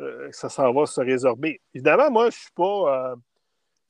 [0.00, 1.60] euh, ça s'en va se résorber.
[1.74, 3.16] Évidemment, moi, je ne suis, pas, euh,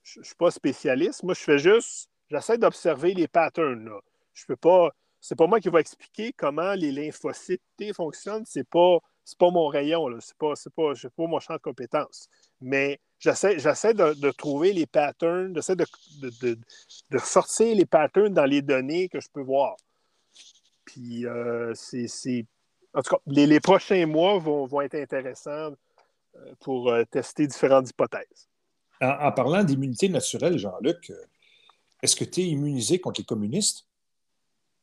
[0.05, 1.25] je, suis pas spécialiste.
[1.25, 3.91] Moi, je fais juste, j'essaie d'observer les patterns.
[4.35, 8.45] Je peux pas, c'est pas moi qui vais expliquer comment les lymphocytes T fonctionnent.
[8.47, 8.99] C'est pas,
[9.39, 10.09] pas mon rayon.
[10.21, 12.29] Ce n'est pas, pas, pas mon champ de compétences.
[12.61, 15.87] Mais j'essaie, de, trouver les patterns, j'essaie de,
[16.21, 19.77] de, sortir les patterns dans les données que je peux voir.
[20.85, 22.47] Puis, euh, c'est,
[22.95, 25.73] en tout cas, les, les prochains mois vont, vont, être intéressants
[26.61, 28.49] pour euh, tester différentes hypothèses.
[29.01, 31.17] En, parlant d'immunité naturelle, Jean-Luc, euh,
[32.03, 33.87] est-ce que tu es immunisé contre les communistes?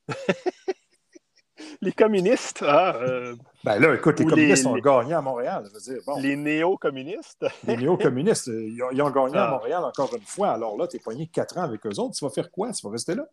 [1.82, 5.66] les communistes, ah, euh, ben là, écoute, les communistes ont gagné à Montréal.
[5.68, 7.46] Je veux dire, Les néo-communistes.
[7.68, 9.52] les néo-communistes, ils, ont gagné à ah.
[9.52, 10.52] Montréal encore une fois.
[10.52, 12.16] Alors là, tu es poigné quatre ans avec eux autres.
[12.16, 12.72] Tu vas faire quoi?
[12.72, 13.26] Tu vas rester là?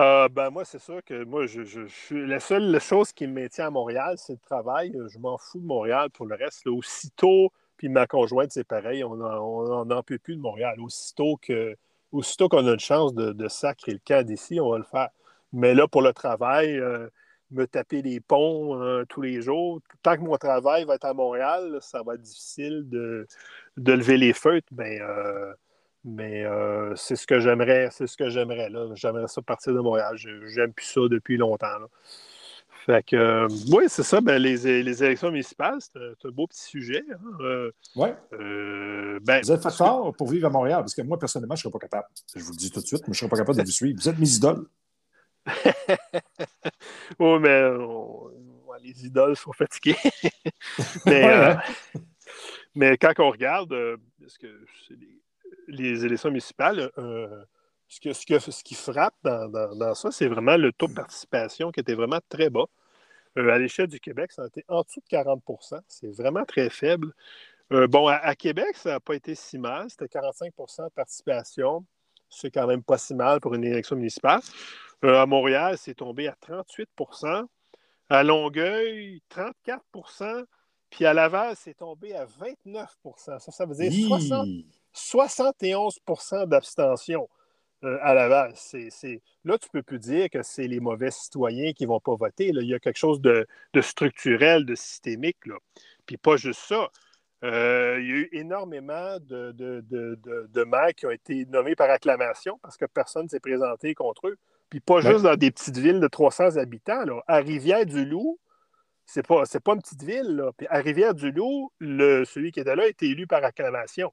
[0.00, 3.66] Euh, ben moi, c'est sûr que moi, je, suis la seule chose qui me maintient
[3.66, 4.96] à Montréal, c'est le travail.
[5.08, 6.66] Je m'en fous de Montréal pour le reste.
[6.66, 10.80] aussitôt, puis ma conjointe, c'est pareil, on n'en peut plus de Montréal.
[10.80, 11.76] Aussitôt que
[12.12, 15.08] aussitôt qu'on a une chance de, sacrer le cas d'ici, on va le faire.
[15.52, 17.08] Mais là, pour le travail, euh,
[17.50, 21.14] me taper des ponts euh, tous les jours, tant que mon travail va être à
[21.14, 23.26] Montréal, ça va être difficile de,
[23.76, 24.68] lever les feutres.
[26.04, 28.70] Mais euh, c'est ce que j'aimerais, c'est ce que j'aimerais.
[28.94, 30.16] J'aimerais ça partir de Montréal.
[30.16, 31.66] J'aime plus ça depuis longtemps.
[32.86, 34.20] Fait que euh, oui, c'est ça.
[34.20, 37.04] Ben, les, les, élections municipales, c'est un, beau petit sujet.
[37.12, 37.38] Hein.
[37.40, 38.08] Euh, oui.
[39.22, 41.70] Ben, vous êtes fait fort pour vivre à Montréal, parce que moi, personnellement, je ne
[41.70, 42.08] serais pas capable.
[42.34, 43.70] Je vous le dis tout de suite, mais je ne serais pas capable de vous
[43.70, 43.98] suivre.
[44.00, 44.66] Vous êtes mes idoles.
[47.18, 47.70] oui, mais
[48.82, 49.96] les idoles sont fatiguées.
[51.06, 51.56] mais,
[52.74, 53.74] mais, quand on regarde,
[54.20, 54.48] parce que
[54.88, 54.96] c'est
[55.68, 56.90] les élections municipales,
[58.06, 61.94] euh, ce, ce, qui frappe dans, ça, c'est vraiment le taux de participation qui était
[61.94, 62.66] vraiment très bas.
[63.38, 65.42] Euh, à l'échelle du Québec, ça a été en dessous de 40
[65.88, 67.12] C'est vraiment très faible.
[67.72, 69.88] Euh, bon, à, Québec, ça n'a pas été si mal.
[69.88, 71.84] C'était 45% de participation.
[72.28, 74.40] C'est quand même pas si mal pour une élection municipale.
[75.02, 77.46] à Montréal, c'est tombé à 38%
[78.08, 80.44] À Longueuil, 34%
[80.90, 84.48] Puis à Laval, c'est tombé à 29 Ça, ça veut dire 60,
[84.92, 85.98] 71
[86.46, 87.28] d'abstention
[87.84, 88.52] euh, à Laval.
[88.52, 92.14] Là, tu ne peux plus dire que c'est les mauvais citoyens qui ne vont pas
[92.14, 92.48] voter.
[92.48, 93.46] Il y a quelque chose de,
[93.80, 95.38] structurel, de systémique.
[96.06, 96.88] Puis pas juste ça.
[97.42, 102.56] Euh, il y a eu énormément de, de, maires qui ont été nommés par acclamation
[102.62, 104.38] parce que personne ne s'est présenté contre eux.
[104.70, 107.04] Puis pas juste dans des petites villes de 300 habitants.
[107.26, 108.38] À Rivière-du-Loup,
[109.06, 110.44] c'est pas, pas une petite ville.
[110.56, 114.12] Puis à Rivière-du-Loup, celui qui était là a été élu par acclamation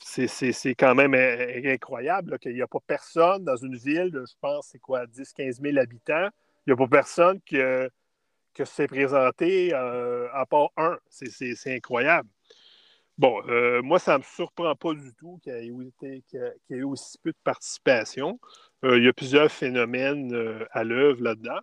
[0.00, 4.68] c'est quand même incroyable qu'il n'y a pas personne dans une ville de, je pense,
[4.72, 6.28] c'est quoi, 10-15 000 habitants.
[6.66, 7.56] Il n'y a pas personne qui,
[8.64, 10.98] s'est présenté euh, à part un.
[11.08, 12.28] C'est incroyable.
[13.18, 17.18] Bon, euh, moi, ça ne me surprend pas du tout qu'il y, ait eu aussi
[17.18, 18.38] peu de participation.
[18.84, 21.60] Euh, il y a plusieurs phénomènes à l'œuvre là-dedans.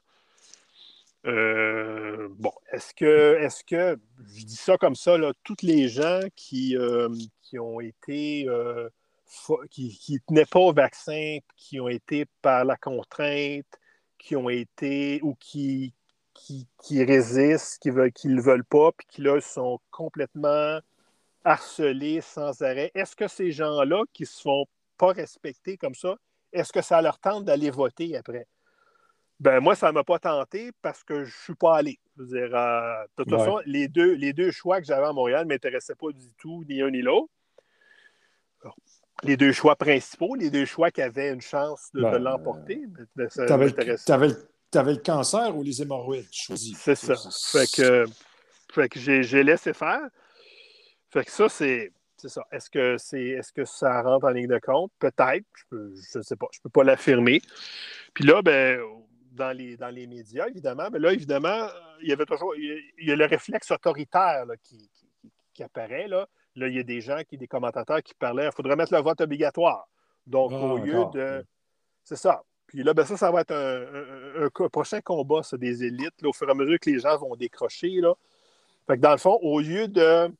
[1.23, 3.99] Bon, est-ce que, est que,
[4.35, 6.75] je dis ça comme ça, là, toutes les gens qui,
[7.41, 8.89] qui ont été euh,
[9.69, 13.65] qui, tenaient pas au vaccin, qui ont été par la contrainte,
[14.17, 15.93] qui ont été ou qui,
[16.33, 20.79] qui, résistent, qui veulent, ne le veulent pas, puis qui là sont complètement
[21.43, 22.91] harcelés sans arrêt.
[22.95, 24.65] Est-ce que ces gens-là qui ne se font
[24.97, 26.15] pas respecter comme ça,
[26.51, 28.47] est-ce que ça leur tente d'aller voter après?
[29.39, 31.97] Ben moi, ça ne m'a pas tenté parce que je ne suis pas allé.
[32.17, 35.13] Je veux dire, euh, de toute façon, les deux, les deux choix que j'avais à
[35.13, 37.31] Montréal ne m'intéressaient pas du tout, ni un ni l'autre.
[39.23, 42.81] Les deux choix principaux, les deux choix qui avaient une chance de, ben, l'emporter.
[43.15, 43.51] Tu
[44.11, 47.15] avais, le cancer ou les hémorroïdes C'est ça.
[47.51, 48.05] Fait que,
[48.73, 50.01] fait que j'ai laissé faire.
[51.09, 52.45] Fait que ça, c'est c'est ça.
[52.51, 54.91] Est-ce que, c'est, est-ce que ça rentre en ligne de compte?
[54.99, 55.45] Peut-être.
[55.71, 56.47] Je ne sais pas.
[56.51, 57.41] Je ne peux pas l'affirmer.
[58.13, 58.81] Puis là, ben,
[59.39, 61.67] dans, les, dans les médias, évidemment, mais là, évidemment,
[62.01, 64.45] il y avait toujours il y a le réflexe autoritaire
[65.53, 66.07] qui, apparaît.
[66.07, 66.27] Là.
[66.55, 69.01] là, il y a des gens, qui, des commentateurs qui parlaient il faudrait mettre le
[69.01, 69.89] vote obligatoire.
[70.25, 71.45] Donc, au ah, lieu de.
[72.03, 72.43] C'est ça.
[72.67, 76.47] Puis là, ben ça, ça va être un, prochain combat, ça, des élites, au fur
[76.47, 77.99] et à mesure que les gens vont décrocher.
[77.99, 78.13] Là.
[78.87, 80.31] Fait que dans le fond, au lieu de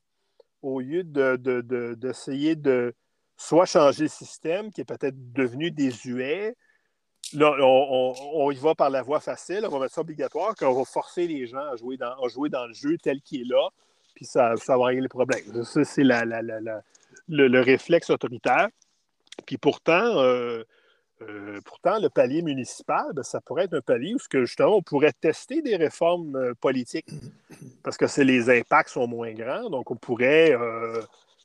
[0.62, 2.93] au lieu d'essayer de,
[3.38, 6.56] soit changer le système qui est peut-être devenu désuet,
[7.34, 10.86] là, on, y va par la voie facile, on va mettre ça obligatoire, qu'on va
[10.86, 13.69] forcer les gens à jouer dans, jouer dans le jeu tel qu'il est là,
[14.15, 15.63] puis ça, ça va régler les problèmes.
[15.63, 16.23] Ça, c'est la,
[17.27, 18.67] le, réflexe autoritaire.
[19.45, 20.63] Puis pourtant, euh,
[21.21, 25.13] euh, pourtant, le palier municipal, ben, ça pourrait être un palier où justement on pourrait
[25.13, 27.09] tester des réformes euh, politiques
[27.84, 29.69] parce que les impacts sont moins grands.
[29.69, 30.55] Donc, on pourrait,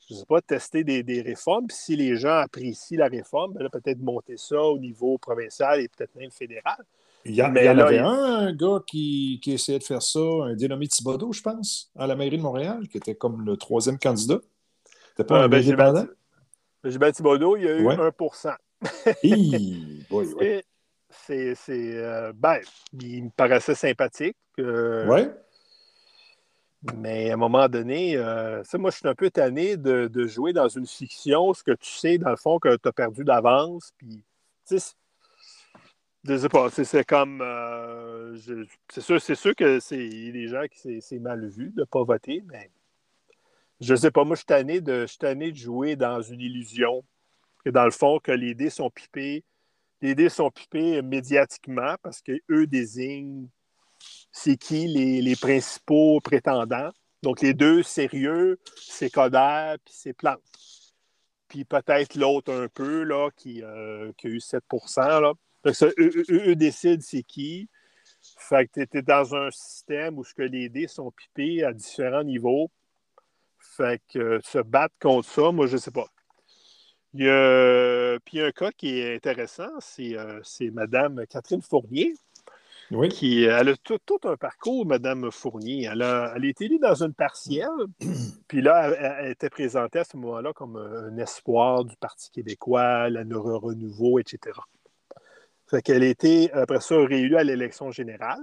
[0.09, 1.67] je ne sais pas, tester des, réformes.
[1.67, 5.89] Puis si les gens apprécient la réforme, ben peut-être monter ça au niveau provincial et
[5.89, 6.85] peut-être même fédéral.
[7.27, 11.41] Il y, en avait un, gars qui, essayait de faire ça, un dénommé Thibodeau, je
[11.41, 14.41] pense, à la mairie de Montréal, qui était comme le troisième candidat.
[15.11, 16.07] C'était pas un ben, indépendant?
[16.85, 18.57] Gilbert Thibodeau, il y a eu 1%
[21.11, 22.59] c'est, euh, ben,
[23.01, 24.37] il me paraissait sympathique.
[24.59, 25.23] oui.
[26.93, 30.68] Mais à un moment donné, euh, moi, je suis un peu tanné de, jouer dans
[30.68, 33.93] une fiction, ce que tu sais, dans le fond, que tu as perdu d'avance.
[33.97, 34.22] Puis,
[34.68, 34.95] tu sais,
[36.24, 37.41] je sais pas, c'est comme.
[37.43, 38.37] Euh,
[38.91, 42.43] c'est sûr, sûr que c'est des gens qui c'est mal vu de ne pas voter,
[42.51, 42.70] mais
[43.80, 47.05] je sais pas, moi, je suis tanné de, tanné de jouer dans une illusion
[47.64, 49.45] que dans le fond, que les dés sont pipés.
[50.03, 53.49] Les dés sont pipés médiatiquement parce qu'eux désignent
[54.37, 56.91] c'est qui les, principaux prétendants.
[57.22, 60.43] Donc, les deux sérieux, c'est Coder puis c'est Plante.
[61.47, 65.32] Puis peut-être l'autre un peu, là, qui, euh, a eu 7% là.
[65.64, 67.68] Donc, eux, décident c'est qui.
[68.37, 72.24] Fait que tu dans un système où ce que les dés sont pipés à différents
[72.24, 72.70] niveaux.
[73.61, 76.09] Fait que se battre contre ça, moi, je ne sais pas.
[77.14, 80.41] Il y a, puis un cas qui est intéressant, c'est, euh,
[80.72, 82.14] Mme Catherine Fournier.
[82.91, 83.09] Oui.
[83.09, 85.89] Qui, elle a tout, un parcours, Mme Fournier.
[85.91, 87.68] Elle a, elle été élue dans une partielle,
[88.49, 93.22] puis là, elle, était présentée à ce moment-là comme un espoir du Parti québécois, la
[93.22, 94.59] renouveau, etc.
[95.66, 98.43] Fait qu'elle a été, après ça, réélue à l'élection générale.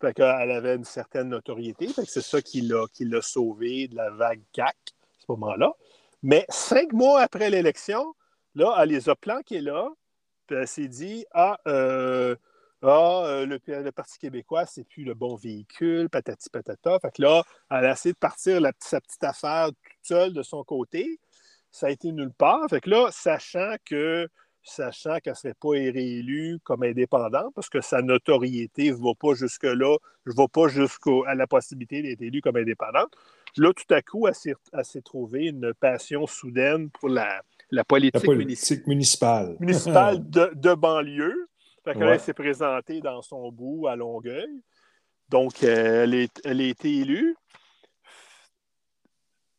[0.00, 1.88] Fait qu'elle avait une certaine notoriété.
[1.88, 5.26] Fait que c'est ça qui l'a, qui l'a sauvée de la vague CAC à ce
[5.30, 5.72] moment-là.
[6.22, 8.14] Mais cinq mois après l'élection,
[8.54, 9.88] là, elle les a planqués là,
[10.46, 12.36] puis elle s'est dit Ah, euh,
[12.82, 16.98] ah euh, le, Parti québécois, c'est plus le bon véhicule, patati patata.
[17.00, 20.62] Fait que là, elle a essayé de partir sa petite affaire toute seule de son
[20.64, 21.18] côté.
[21.70, 22.68] Ça a été nulle part.
[22.70, 24.28] Fait que là, sachant que
[24.68, 29.34] sachant qu'elle ne serait pas réélue comme indépendante, parce que sa notoriété ne va pas
[29.34, 33.10] jusque-là, ne va pas jusqu'à la possibilité d'être élue comme indépendante.
[33.56, 34.34] Là, tout à coup, elle
[34.84, 37.42] s'est trouvée une passion soudaine pour la,
[37.86, 39.56] politique, municipale.
[39.58, 41.48] Municipale de, banlieue.
[41.94, 44.62] Fait elle s'est présentée dans son bout à Longueuil.
[45.28, 47.36] Donc, elle, est, elle a été élue.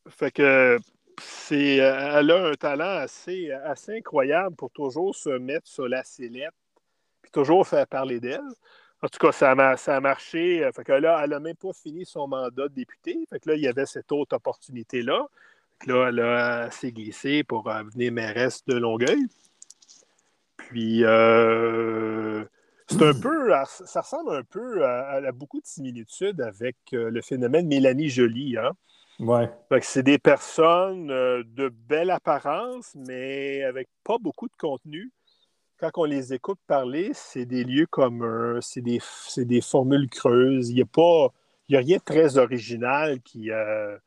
[0.08, 0.78] Fait que
[1.22, 6.54] c'est, elle a un talent assez, assez incroyable pour toujours se mettre sur la sellette
[7.22, 8.42] puis toujours faire parler d'elle.
[9.02, 10.64] En tout cas, ça a, ça a marché.
[10.64, 13.26] Euh, fait que là, elle n'a même pas fini son mandat de député.
[13.30, 15.26] Fait que là, il y avait cette autre opportunité-là.
[15.88, 19.26] Là, elle, s'est glissée pour euh, venir mairesse de Longueuil.
[20.70, 22.44] Puis, euh,
[22.88, 28.10] c'est un peu, ça ressemble un peu à, beaucoup de similitudes avec le phénomène Mélanie
[28.10, 28.58] Joly.
[28.58, 28.72] Hein?
[29.20, 29.50] Ouais.
[29.82, 35.12] c'est des personnes de belle apparence, mais avec pas beaucoup de contenu
[35.80, 39.00] quand on les écoute parler, c'est des lieux communs, c'est des,
[39.38, 40.70] des, formules creuses.
[40.70, 41.34] Il n'y a, pas,
[41.70, 43.98] il a rien de très original qui, euh,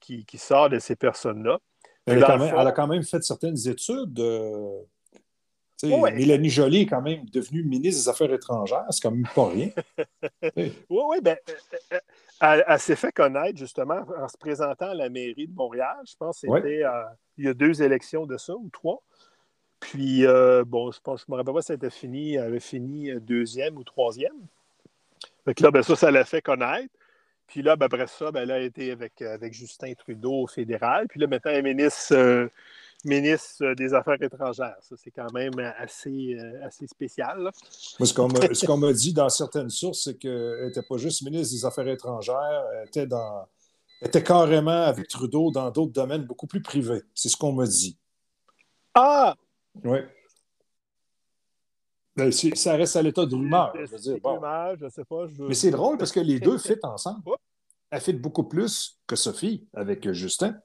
[0.00, 1.58] qui, qui, sort de ces personnes-là.
[2.06, 4.20] Elle, a quand même, fait certaines études.
[4.20, 4.80] Euh,
[5.82, 9.70] Mélanie Joly est quand même devenue ministre des Affaires étrangères, c'est quand même pas rien.
[10.56, 11.36] oui, oui, ben,
[11.92, 11.98] euh,
[12.42, 15.96] euh, elle, s'est fait connaître justement en se présentant à la mairie de Montréal.
[16.08, 16.82] Je pense que c'était
[17.36, 19.02] il y a deux élections de ça, ou trois.
[19.80, 20.24] Puis,
[20.66, 23.84] bon, je pense, je me rappelle pas si elle fini, elle avait fini deuxième ou
[23.84, 24.34] troisième.
[25.44, 26.92] Fait là, ben, ça, ça l'a fait connaître.
[27.46, 31.08] Puis là, ben, après ça, ben, elle a été avec, avec Justin Trudeau au fédéral.
[31.08, 32.48] Puis là, maintenant, elle est ministre, euh,
[33.04, 34.76] ministre des Affaires étrangères.
[34.80, 37.38] Ça, c'est quand même assez, euh, assez spécial.
[37.38, 41.64] Moi, ce qu'on m'a dit dans certaines sources, c'est qu'elle n'était pas juste ministre des
[41.64, 43.46] Affaires étrangères, elle était, dans,
[44.02, 47.02] était carrément avec Trudeau dans d'autres domaines beaucoup plus privés.
[47.14, 47.96] C'est ce qu'on m'a dit.
[48.94, 49.34] Ah!
[49.84, 49.98] Oui.
[52.16, 53.72] Ben, ça reste à l'état de rumeur.
[53.76, 54.18] Je veux dire,
[54.80, 55.26] je sais pas.
[55.38, 57.22] Mais c'est drôle parce que les deux fit ensemble.
[57.90, 60.58] Elle fit beaucoup plus que Sophie avec Justin.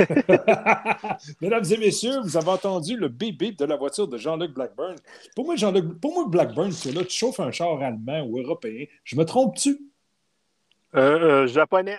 [1.40, 4.96] Mesdames et messieurs, vous avez entendu le bip de la voiture de Jean-Luc Blackburn.
[5.34, 8.86] Pour moi, Jean-Luc, pour moi, Blackburn, c'est là, tu chauffes un char allemand ou européen.
[9.04, 9.80] Je me trompe-tu?
[10.94, 11.98] Euh, euh, japonais.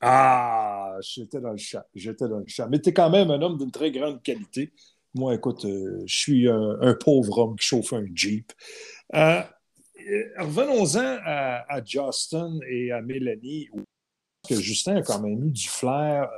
[0.00, 1.86] Ah, j'étais dans le chat.
[1.94, 2.68] J'étais dans le chat.
[2.68, 4.72] Mais tu es quand même un homme d'une très grande qualité.
[5.14, 8.52] Moi, écoute, euh, je suis un, pauvre homme qui chauffe un Jeep.
[10.38, 13.68] Revenons-en à, Justin et à Mélanie.
[14.46, 16.28] Que Justin a quand même eu du flair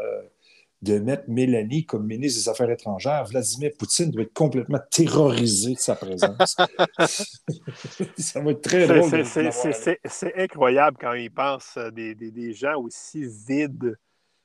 [0.80, 5.78] de mettre Mélanie comme ministre des Affaires étrangères, Vladimir Poutine doit être complètement terrorisé de
[5.78, 6.56] sa présence.
[8.18, 9.24] ça va être très drôle.
[9.24, 13.98] C'est incroyable quand il pense euh, des, des, gens aussi vides,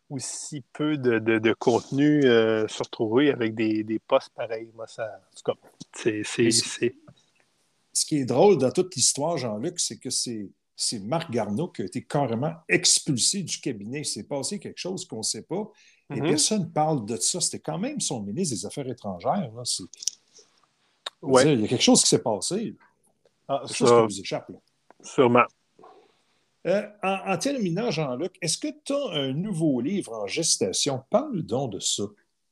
[0.10, 4.72] aussi peu de, de, contenu euh, se retrouver avec des, des, postes pareils.
[4.76, 5.22] Moi, ça,
[5.94, 6.24] c'est.
[7.96, 11.84] Ce qui est drôle dans toute l'histoire, Jean-Luc, c'est que c'est c'est Marc Garneau qui
[11.84, 14.00] a été carrément expulsé du cabinet.
[14.00, 15.72] Il s'est passé quelque chose qu'on ne sait pas.
[16.12, 16.30] Et mhm.
[16.30, 17.40] personne ne parle de ça.
[17.40, 19.50] C'était quand même son ministre des Affaires étrangères.
[21.24, 22.76] Il y a quelque chose qui s'est passé.
[23.48, 24.52] Ah, quelque chose qui vous échappe.
[25.02, 25.46] Sûrement.
[26.66, 31.04] Euh, en, terminant, Jean-Luc, est-ce que tu as un nouveau livre en gestation?
[31.10, 32.04] Parle donc de ça.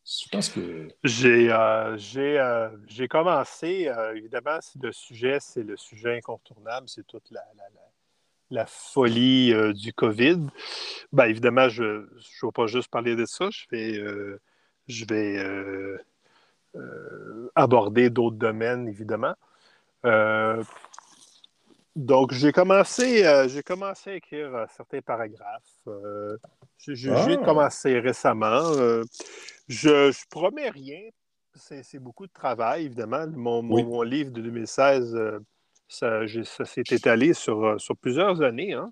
[0.05, 0.89] Je pense que.
[1.03, 7.63] J'ai euh, euh, commencé, évidemment, le sujet, c'est le sujet incontournable, c'est toute la, la
[8.65, 10.47] folie euh, du COVID.
[11.11, 11.99] Bien, évidemment, je ne
[12.43, 14.39] vais pas juste parler de ça, je vais, euh,
[14.87, 15.97] je vais euh,
[17.55, 19.35] aborder d'autres domaines, évidemment.
[21.95, 25.87] donc, j'ai commencé, j'ai commencé à écrire certains paragraphes.
[26.77, 27.37] j'ai ah!
[27.43, 28.73] commencé récemment.
[29.67, 31.09] je ne promets rien.
[31.53, 33.27] C'est beaucoup de travail, évidemment.
[33.27, 35.41] Mon, mon livre de 2016
[35.91, 38.73] ça, s'est étalé sur, euh, sur, plusieurs années.
[38.73, 38.91] Hein.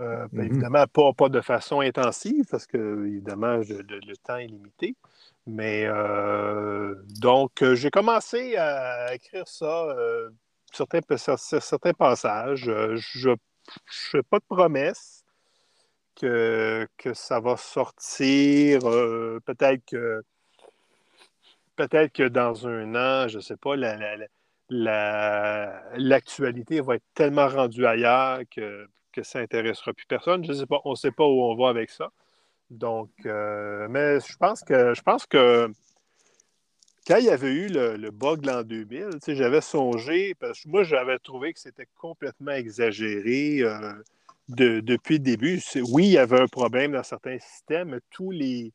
[0.00, 0.46] Euh, ben, mm-hmm.
[0.46, 4.96] Évidemment, pas, pas, de façon intensive, parce que, évidemment, le, temps est limité.
[5.46, 9.94] Mais euh, donc, j'ai commencé à écrire ça,
[10.72, 11.00] certains,
[11.38, 12.64] certains passages.
[12.64, 13.36] je ne
[13.86, 15.24] fais pas de promesse
[16.14, 18.80] que, que ça va sortir.
[18.80, 20.22] peut-être que
[21.76, 23.96] peut-être que dans un an, je ne sais pas, la,
[24.70, 30.44] l'actualité va être tellement rendue ailleurs que, que ça n'intéressera plus personne.
[30.44, 32.10] Je sais pas, on ne sait pas où on va avec ça.
[32.70, 35.70] Donc, euh, mais je pense que je pense que
[37.06, 41.18] quand il y avait eu le, bug l'an 2000, j'avais songé, parce que moi, j'avais
[41.18, 43.94] trouvé que c'était complètement exagéré euh,
[44.48, 45.62] depuis le début.
[45.90, 48.72] Oui, il y avait un problème dans certains systèmes, mais tous les,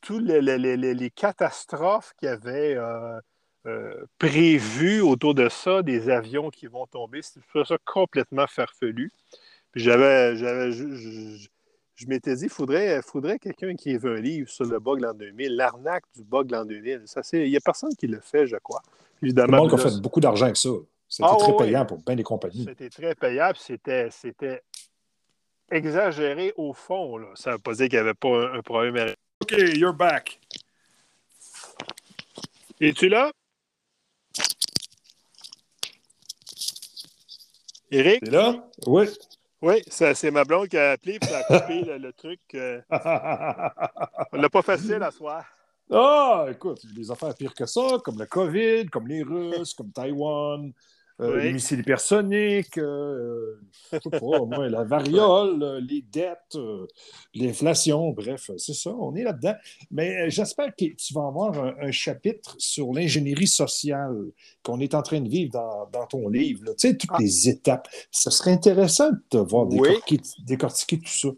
[0.00, 3.20] tous les, les, catastrophes qu'il y avait, euh,
[3.68, 7.20] euh, prévu autour de ça, des avions qui vont tomber.
[7.22, 9.12] C'est ça complètement farfelu.
[9.72, 14.64] Puis j'avais, j'avais, je, m'étais dit, il faudrait, faudrait quelqu'un qui ait un livre sur
[14.64, 17.04] le bug l'an 2000, l'arnaque du bug l'an 2000.
[17.34, 18.80] Il n'y a personne qui le fait, je crois.
[19.22, 19.58] Évidemment.
[19.58, 20.70] Le monde a fait beaucoup d'argent avec ça.
[21.06, 22.64] C'était ah très payant pour bien des compagnies.
[22.66, 24.62] C'était très payant, c'était, c'était
[25.70, 27.18] exagéré au fond.
[27.34, 29.14] Ça ne veut pas dire qu'il n'y avait pas un, problème.
[29.40, 30.38] OK, you're back.
[32.80, 33.32] Es-tu là?
[37.90, 38.20] Eric?
[38.24, 38.68] C'est là?
[38.86, 39.06] Oui.
[39.60, 42.40] Oui, c'est ma blonde qui a appelé et a coupé le, truc.
[42.54, 42.80] Euh.
[44.32, 45.44] On l'a pas facile à soir.
[45.90, 50.72] Ah, écoute, des affaires pires que ça, comme le COVID, comme les Russes, comme Taïwan.
[51.20, 53.56] Euh, les missiles hypersoniques, euh,
[54.22, 56.56] moi, la variole, les dettes,
[57.34, 59.54] l'inflation, bref, c'est ça, on est là-dedans.
[59.90, 64.16] Mais j'espère que tu vas avoir un, chapitre sur l'ingénierie sociale
[64.62, 65.50] qu'on est en train de vivre
[65.92, 66.64] dans, ton livre.
[66.66, 67.18] Tu sais, toutes ah.
[67.18, 67.88] les étapes.
[68.12, 69.66] Ce serait intéressant de te voir
[70.46, 71.28] décortiquer, tout ça.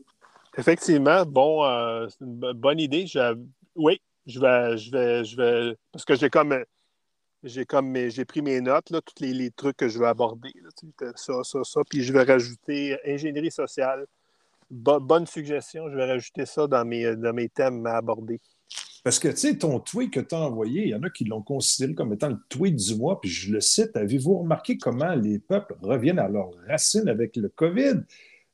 [0.58, 1.62] Effectivement, bon,
[2.08, 3.06] c'est une bonne idée.
[3.76, 6.64] Oui, je vais, je vais, je vais, parce que j'ai comme
[7.42, 10.52] j'ai comme j'ai pris mes notes, là, tous les, trucs que je veux aborder.
[11.16, 11.80] ça, ça, ça.
[11.88, 14.06] Puis je vais rajouter ingénierie sociale.
[14.70, 18.40] bonne suggestion, je vais rajouter ça dans mes, dans mes thèmes à aborder.
[19.02, 21.24] Parce que, tu sais, ton tweet que tu as envoyé, il y en a qui
[21.24, 25.14] l'ont considéré comme étant le tweet du mois, puis je le cite, avez-vous remarqué comment
[25.14, 28.02] les peuples reviennent à leurs racines avec le COVID?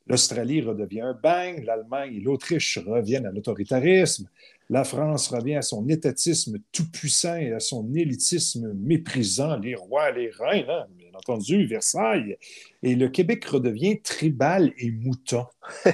[0.06, 4.28] L'Australie redevient un bang, l'Allemagne et l'Autriche reviennent à l'autoritarisme,
[4.68, 10.30] la France revient à son étatisme tout-puissant et à son élitisme méprisant, les rois, les
[10.30, 12.36] reines, hein, bien entendu, Versailles,
[12.82, 15.46] et le Québec redevient tribal et mouton.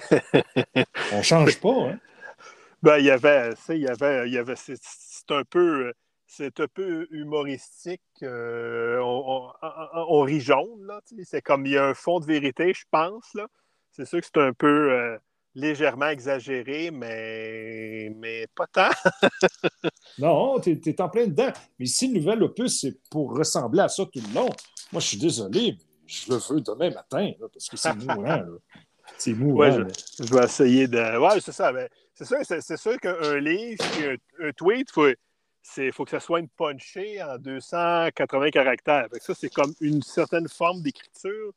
[1.13, 1.99] On ne change pas, hein?
[2.83, 4.75] Ben, il y avait, il y avait, il y avait c'est
[5.31, 5.93] un peu
[6.27, 8.01] c'est un peu humoristique.
[8.23, 11.01] Euh, on, rit jaune, là.
[11.25, 13.35] C'est comme il y a un fond de vérité, je pense.
[13.35, 13.47] Là.
[13.91, 15.19] C'est sûr que c'est un peu euh,
[15.55, 18.91] légèrement exagéré, mais, mais pas tant.
[20.19, 21.53] non, tu es, en plein dedans.
[21.79, 24.49] Mais si le nouvel opus, c'est pour ressembler à ça tout le long,
[24.93, 28.43] moi, je suis désolé, mais je le veux demain matin, parce que c'est mourant.
[29.19, 29.59] C'est mourant.
[29.59, 31.19] Ouais, je, je, vais essayer de.
[31.19, 31.71] Ouais, c'est ça.
[32.15, 33.85] c'est sûr, c'est, sûr qu'un livre,
[34.41, 39.09] un, tweet, il faut, faut que ça soit une punchée en 280 caractères.
[39.21, 41.53] ça, c'est comme une certaine forme d'écriture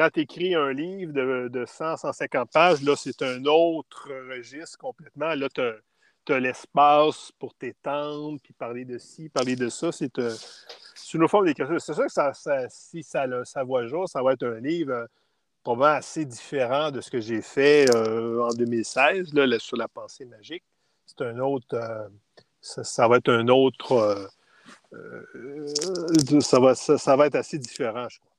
[0.00, 4.78] quand tu écris un livre de, de 100, 150 pages, là, c'est un autre registre
[4.78, 5.34] complètement.
[5.34, 9.92] Là, tu as, l'espace pour t'étendre, puis parler de ci, parler de ça.
[9.92, 10.34] C'est euh,
[11.12, 11.78] une forme d'écriture.
[11.82, 12.32] C'est sûr que ça,
[12.70, 15.06] si ça, ça voit jour, ça va être un livre euh,
[15.62, 20.24] probablement assez différent de ce que j'ai fait euh, en 2016, là, sur la pensée
[20.24, 20.64] magique.
[21.04, 21.76] C'est un autre.
[22.62, 24.30] Ça, va être un autre.
[26.40, 28.29] ça, va, ça va être assez différent, je crois.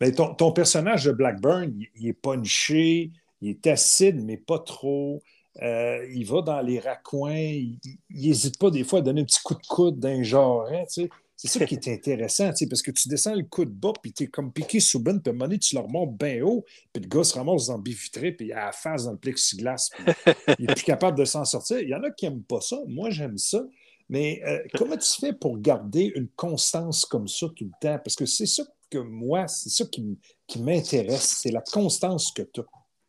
[0.00, 5.20] Ben, ton, personnage de Blackburn, il, est punché, il est acide, mais pas trop.
[5.60, 7.78] Euh, il va dans les raccoins, il
[8.10, 10.68] n'hésite pas des fois à donner un petit coup de coude d'un genre.
[10.86, 14.24] C'est ça qui est intéressant, parce que tu descends le coup de bas, puis tu
[14.24, 17.02] es comme piqué sous Ben, puis à un donné, tu le remontes bien haut, puis
[17.02, 19.90] le gars se ramasse dans le vitré, puis il a la face dans le plexiglas,
[19.94, 21.80] puis il n'est plus capable de s'en sortir.
[21.80, 22.78] Il y en a qui n'aiment pas ça.
[22.86, 23.64] Moi, j'aime ça.
[24.08, 27.98] Mais euh, comment tu fais pour garder une constance comme ça tout le temps?
[28.02, 30.18] Parce que c'est ça que moi, c'est ça qui,
[30.58, 32.64] m'intéresse, c'est la constance que tu as.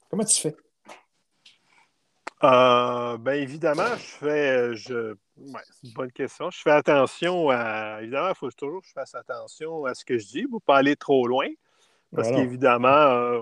[0.10, 0.56] Comment tu fais?
[2.44, 4.76] Euh, bien évidemment, je fais.
[4.76, 6.50] Je, c'est une bonne question.
[6.52, 8.00] Je fais attention à.
[8.02, 10.66] Évidemment, il faut toujours que je fasse attention à ce que je dis pour ne
[10.66, 11.48] pas aller trop loin.
[12.16, 13.42] Parce qu'évidemment, euh,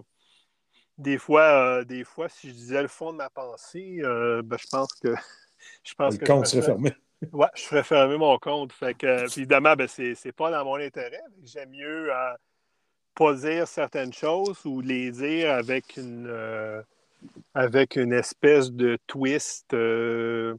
[0.97, 4.67] des fois, euh, des fois, si je disais le fond de ma pensée, ben, je
[4.69, 5.13] pense que.
[5.83, 6.93] je pense le compte serait fermé.
[7.33, 8.71] Oui, je ferais fermer mon compte.
[8.73, 11.21] Fait que, évidemment, ben, c'est, n'est pas dans mon intérêt.
[11.43, 12.33] J'aime mieux euh,
[13.15, 16.81] pas dire certaines choses ou les dire avec une, euh,
[17.55, 20.55] avec une espèce de twist euh,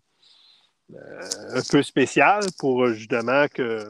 [0.91, 3.89] un peu spécial pour justement que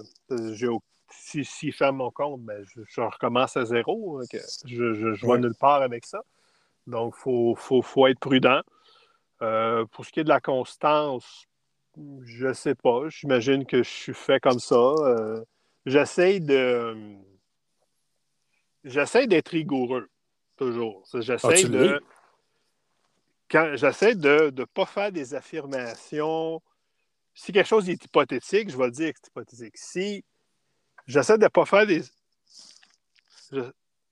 [1.10, 4.20] si, si ferme mon compte, ben, je, recommence à zéro.
[4.20, 4.24] Hein,
[4.66, 6.20] je, je, vois nulle part avec ça.
[6.86, 8.60] Donc, il faut, faut, faut, être prudent.
[9.38, 11.47] pour ce qui est de la constance,
[12.24, 13.08] je sais pas.
[13.08, 14.74] J'imagine que je suis fait comme ça.
[14.76, 15.44] Euh,
[15.86, 17.16] j'essaie de.
[18.84, 20.08] J'essaie d'être rigoureux,
[20.56, 21.04] toujours.
[21.14, 22.02] J'essaie ah, de.
[23.50, 26.62] Quand j'essaie de ne pas faire des affirmations.
[27.34, 29.76] Si quelque chose est hypothétique, je vais dire que c'est hypothétique.
[29.76, 30.24] Si
[31.06, 32.02] j'essaie de ne pas faire des.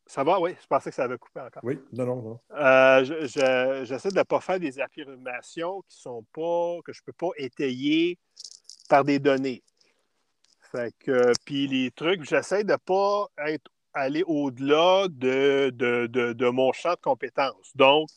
[0.09, 1.64] Ça va, oui, je pensais que ça avait coupé encore.
[1.64, 2.40] Oui, non, non, non.
[2.52, 3.04] Euh,
[3.84, 7.32] j'essaie de ne pas faire des affirmations qui sont pas, que je ne peux pas
[7.36, 8.16] étayer
[8.88, 9.64] par des données.
[10.70, 16.72] Fait que, puis les trucs, j'essaie de ne pas être, aller au-delà de, de, mon
[16.72, 17.74] champ de compétences.
[17.74, 18.09] Donc,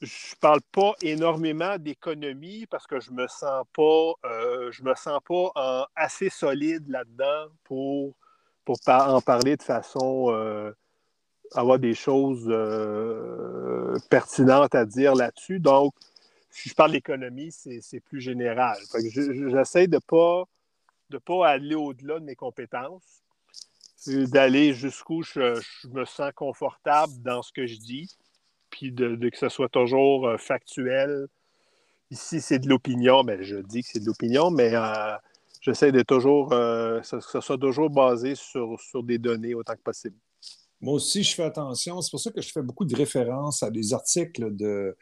[0.00, 4.94] je ne parle pas énormément d'économie parce que je me sens pas, euh, je me
[4.94, 8.14] sens pas assez solide là-dedans pour
[8.70, 10.70] pour en parler de façon euh,
[11.54, 15.58] avoir des choses euh, pertinentes à dire là-dessus.
[15.58, 15.92] Donc,
[16.50, 18.78] si je parle d'économie, c'est plus général.
[19.12, 20.44] J'essaie de ne pas,
[21.10, 23.22] de pas aller au-delà de mes compétences,
[24.06, 28.08] d'aller jusqu'où je, me sens confortable dans ce que je dis,
[28.70, 31.26] puis de, que ce soit toujours euh, factuel.
[32.12, 34.74] Ici, c'est de l'opinion, mais ben, je dis que c'est de l'opinion, mais
[35.60, 39.82] J'essaie de toujours, euh, que ce soit toujours basé sur, sur des données autant que
[39.82, 40.16] possible.
[40.80, 42.00] Moi aussi, je fais attention.
[42.00, 44.96] C'est pour ça que je fais beaucoup de références à des articles de,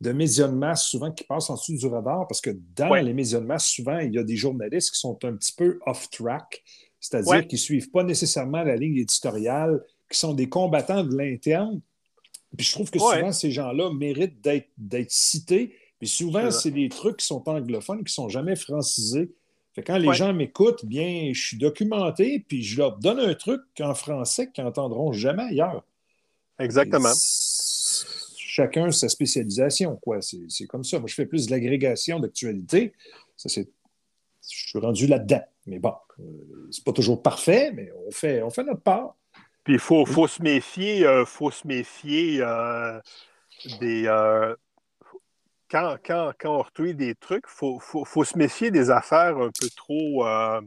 [0.00, 3.12] de médias de masse, souvent qui passent en dessous du radar, parce que dans les
[3.12, 6.62] médias de masse, souvent, il y a des journalistes qui sont un petit peu off-track,
[6.98, 9.80] c'est-à-dire qui ne suivent pas nécessairement la ligne éditoriale,
[10.10, 11.80] qui sont des combattants de l'interne.
[12.56, 15.76] Puis je trouve que souvent, ces gens-là méritent d'être cités.
[16.00, 19.30] Puis souvent, c'est des trucs qui sont anglophones, qui ne sont jamais francisés.
[19.72, 23.62] Fait quand les gens m'écoutent, bien, je suis documenté, puis je leur donne un truc
[23.80, 25.84] en français qu'ils n'entendront jamais ailleurs.
[26.58, 27.12] Exactement.
[28.36, 30.18] chacun sa spécialisation, quoi.
[30.20, 30.98] C'est comme ça.
[30.98, 32.92] Moi, je fais plus de l'agrégation d'actualité.
[33.36, 33.68] Ça, c'est.
[34.50, 35.42] Je suis rendu là-dedans.
[35.66, 39.14] Mais bon, euh, c'est pas toujours parfait, mais on fait, on fait notre part.
[39.62, 42.98] Puis il faut, faut, se méfier, euh, faut se méfier euh,
[43.78, 44.06] des,
[45.70, 49.38] quand, quand, quand, on retweet des trucs, il faut, faut, faut, se méfier des affaires
[49.38, 50.26] un peu trop.
[50.26, 50.60] Euh,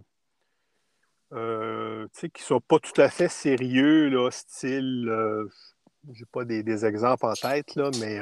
[1.34, 5.08] euh, qui ne sont pas tout à fait sérieux, là, style.
[5.10, 5.48] Euh,
[6.14, 8.20] je n'ai pas des, des, exemples en tête, là, mais.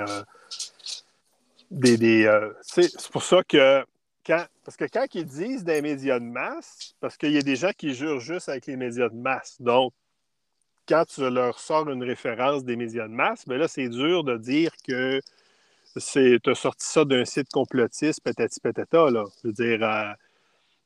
[1.70, 3.86] des, des c'est pour ça que.
[4.24, 7.56] Quand, parce que quand ils disent des médias de masse, parce qu'il y a des
[7.56, 9.60] gens qui jurent juste avec les médias de masse.
[9.60, 9.94] Donc,
[10.88, 14.38] quand tu leur sors une référence des médias de masse, bien là, c'est dur de
[14.38, 15.20] dire que
[15.96, 19.26] tu as sorti ça d'un site complotiste, patati patata, là.
[19.42, 20.14] Je veux dire, euh,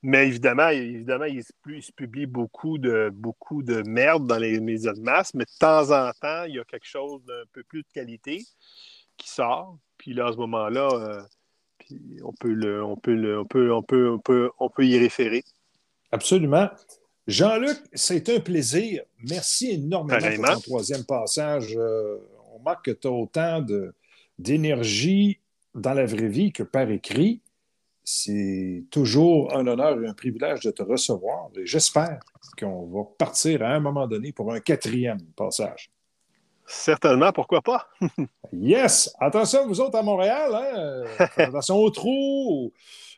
[0.01, 4.99] mais évidemment, évidemment il, se, publie beaucoup de, beaucoup de merde dans les médias de
[4.99, 7.87] masse, mais de temps en temps, il y a quelque chose d'un peu plus de
[7.93, 8.43] qualité
[9.17, 9.77] qui sort.
[9.97, 11.21] Puis là, à ce moment-là, euh,
[12.23, 14.99] on, peut le, on, peut le, on, peut, on, peut, on, peut, on peut y
[14.99, 15.43] référer.
[16.11, 16.69] Absolument.
[17.27, 19.01] Jean-Luc, c'est un plaisir.
[19.23, 21.75] Merci énormément pour ton troisième passage.
[21.75, 22.17] Euh,
[22.53, 23.93] on marque que tu as autant de,
[24.37, 25.39] d'énergie
[25.73, 27.41] dans la vraie vie que par écrit.
[28.03, 31.49] C'est toujours un honneur et un privilège de te recevoir.
[31.55, 32.19] Et j'espère
[32.57, 35.91] qu'on va partir à un moment donné pour un quatrième passage.
[36.67, 37.87] Certainement, pourquoi pas?
[38.53, 39.13] yes!
[39.19, 41.27] Attention, vous autres à Montréal, hein?
[41.37, 42.73] attention aux trous,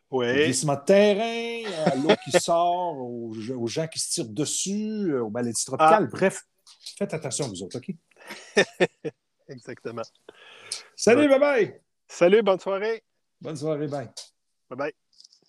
[0.09, 5.29] au glissement de terrain, à l'eau qui sort, aux, gens qui se tirent dessus, aux
[5.29, 6.07] maladies tropicales.
[6.07, 6.11] Ah.
[6.11, 6.45] Bref,
[6.97, 7.93] faites attention, vous autres, OK?
[9.49, 10.03] Exactement.
[10.95, 11.81] Salut, bye bye.
[12.07, 13.03] Salut, bonne soirée.
[13.41, 14.09] Bonne soirée, bye.
[14.69, 14.93] Bye bye.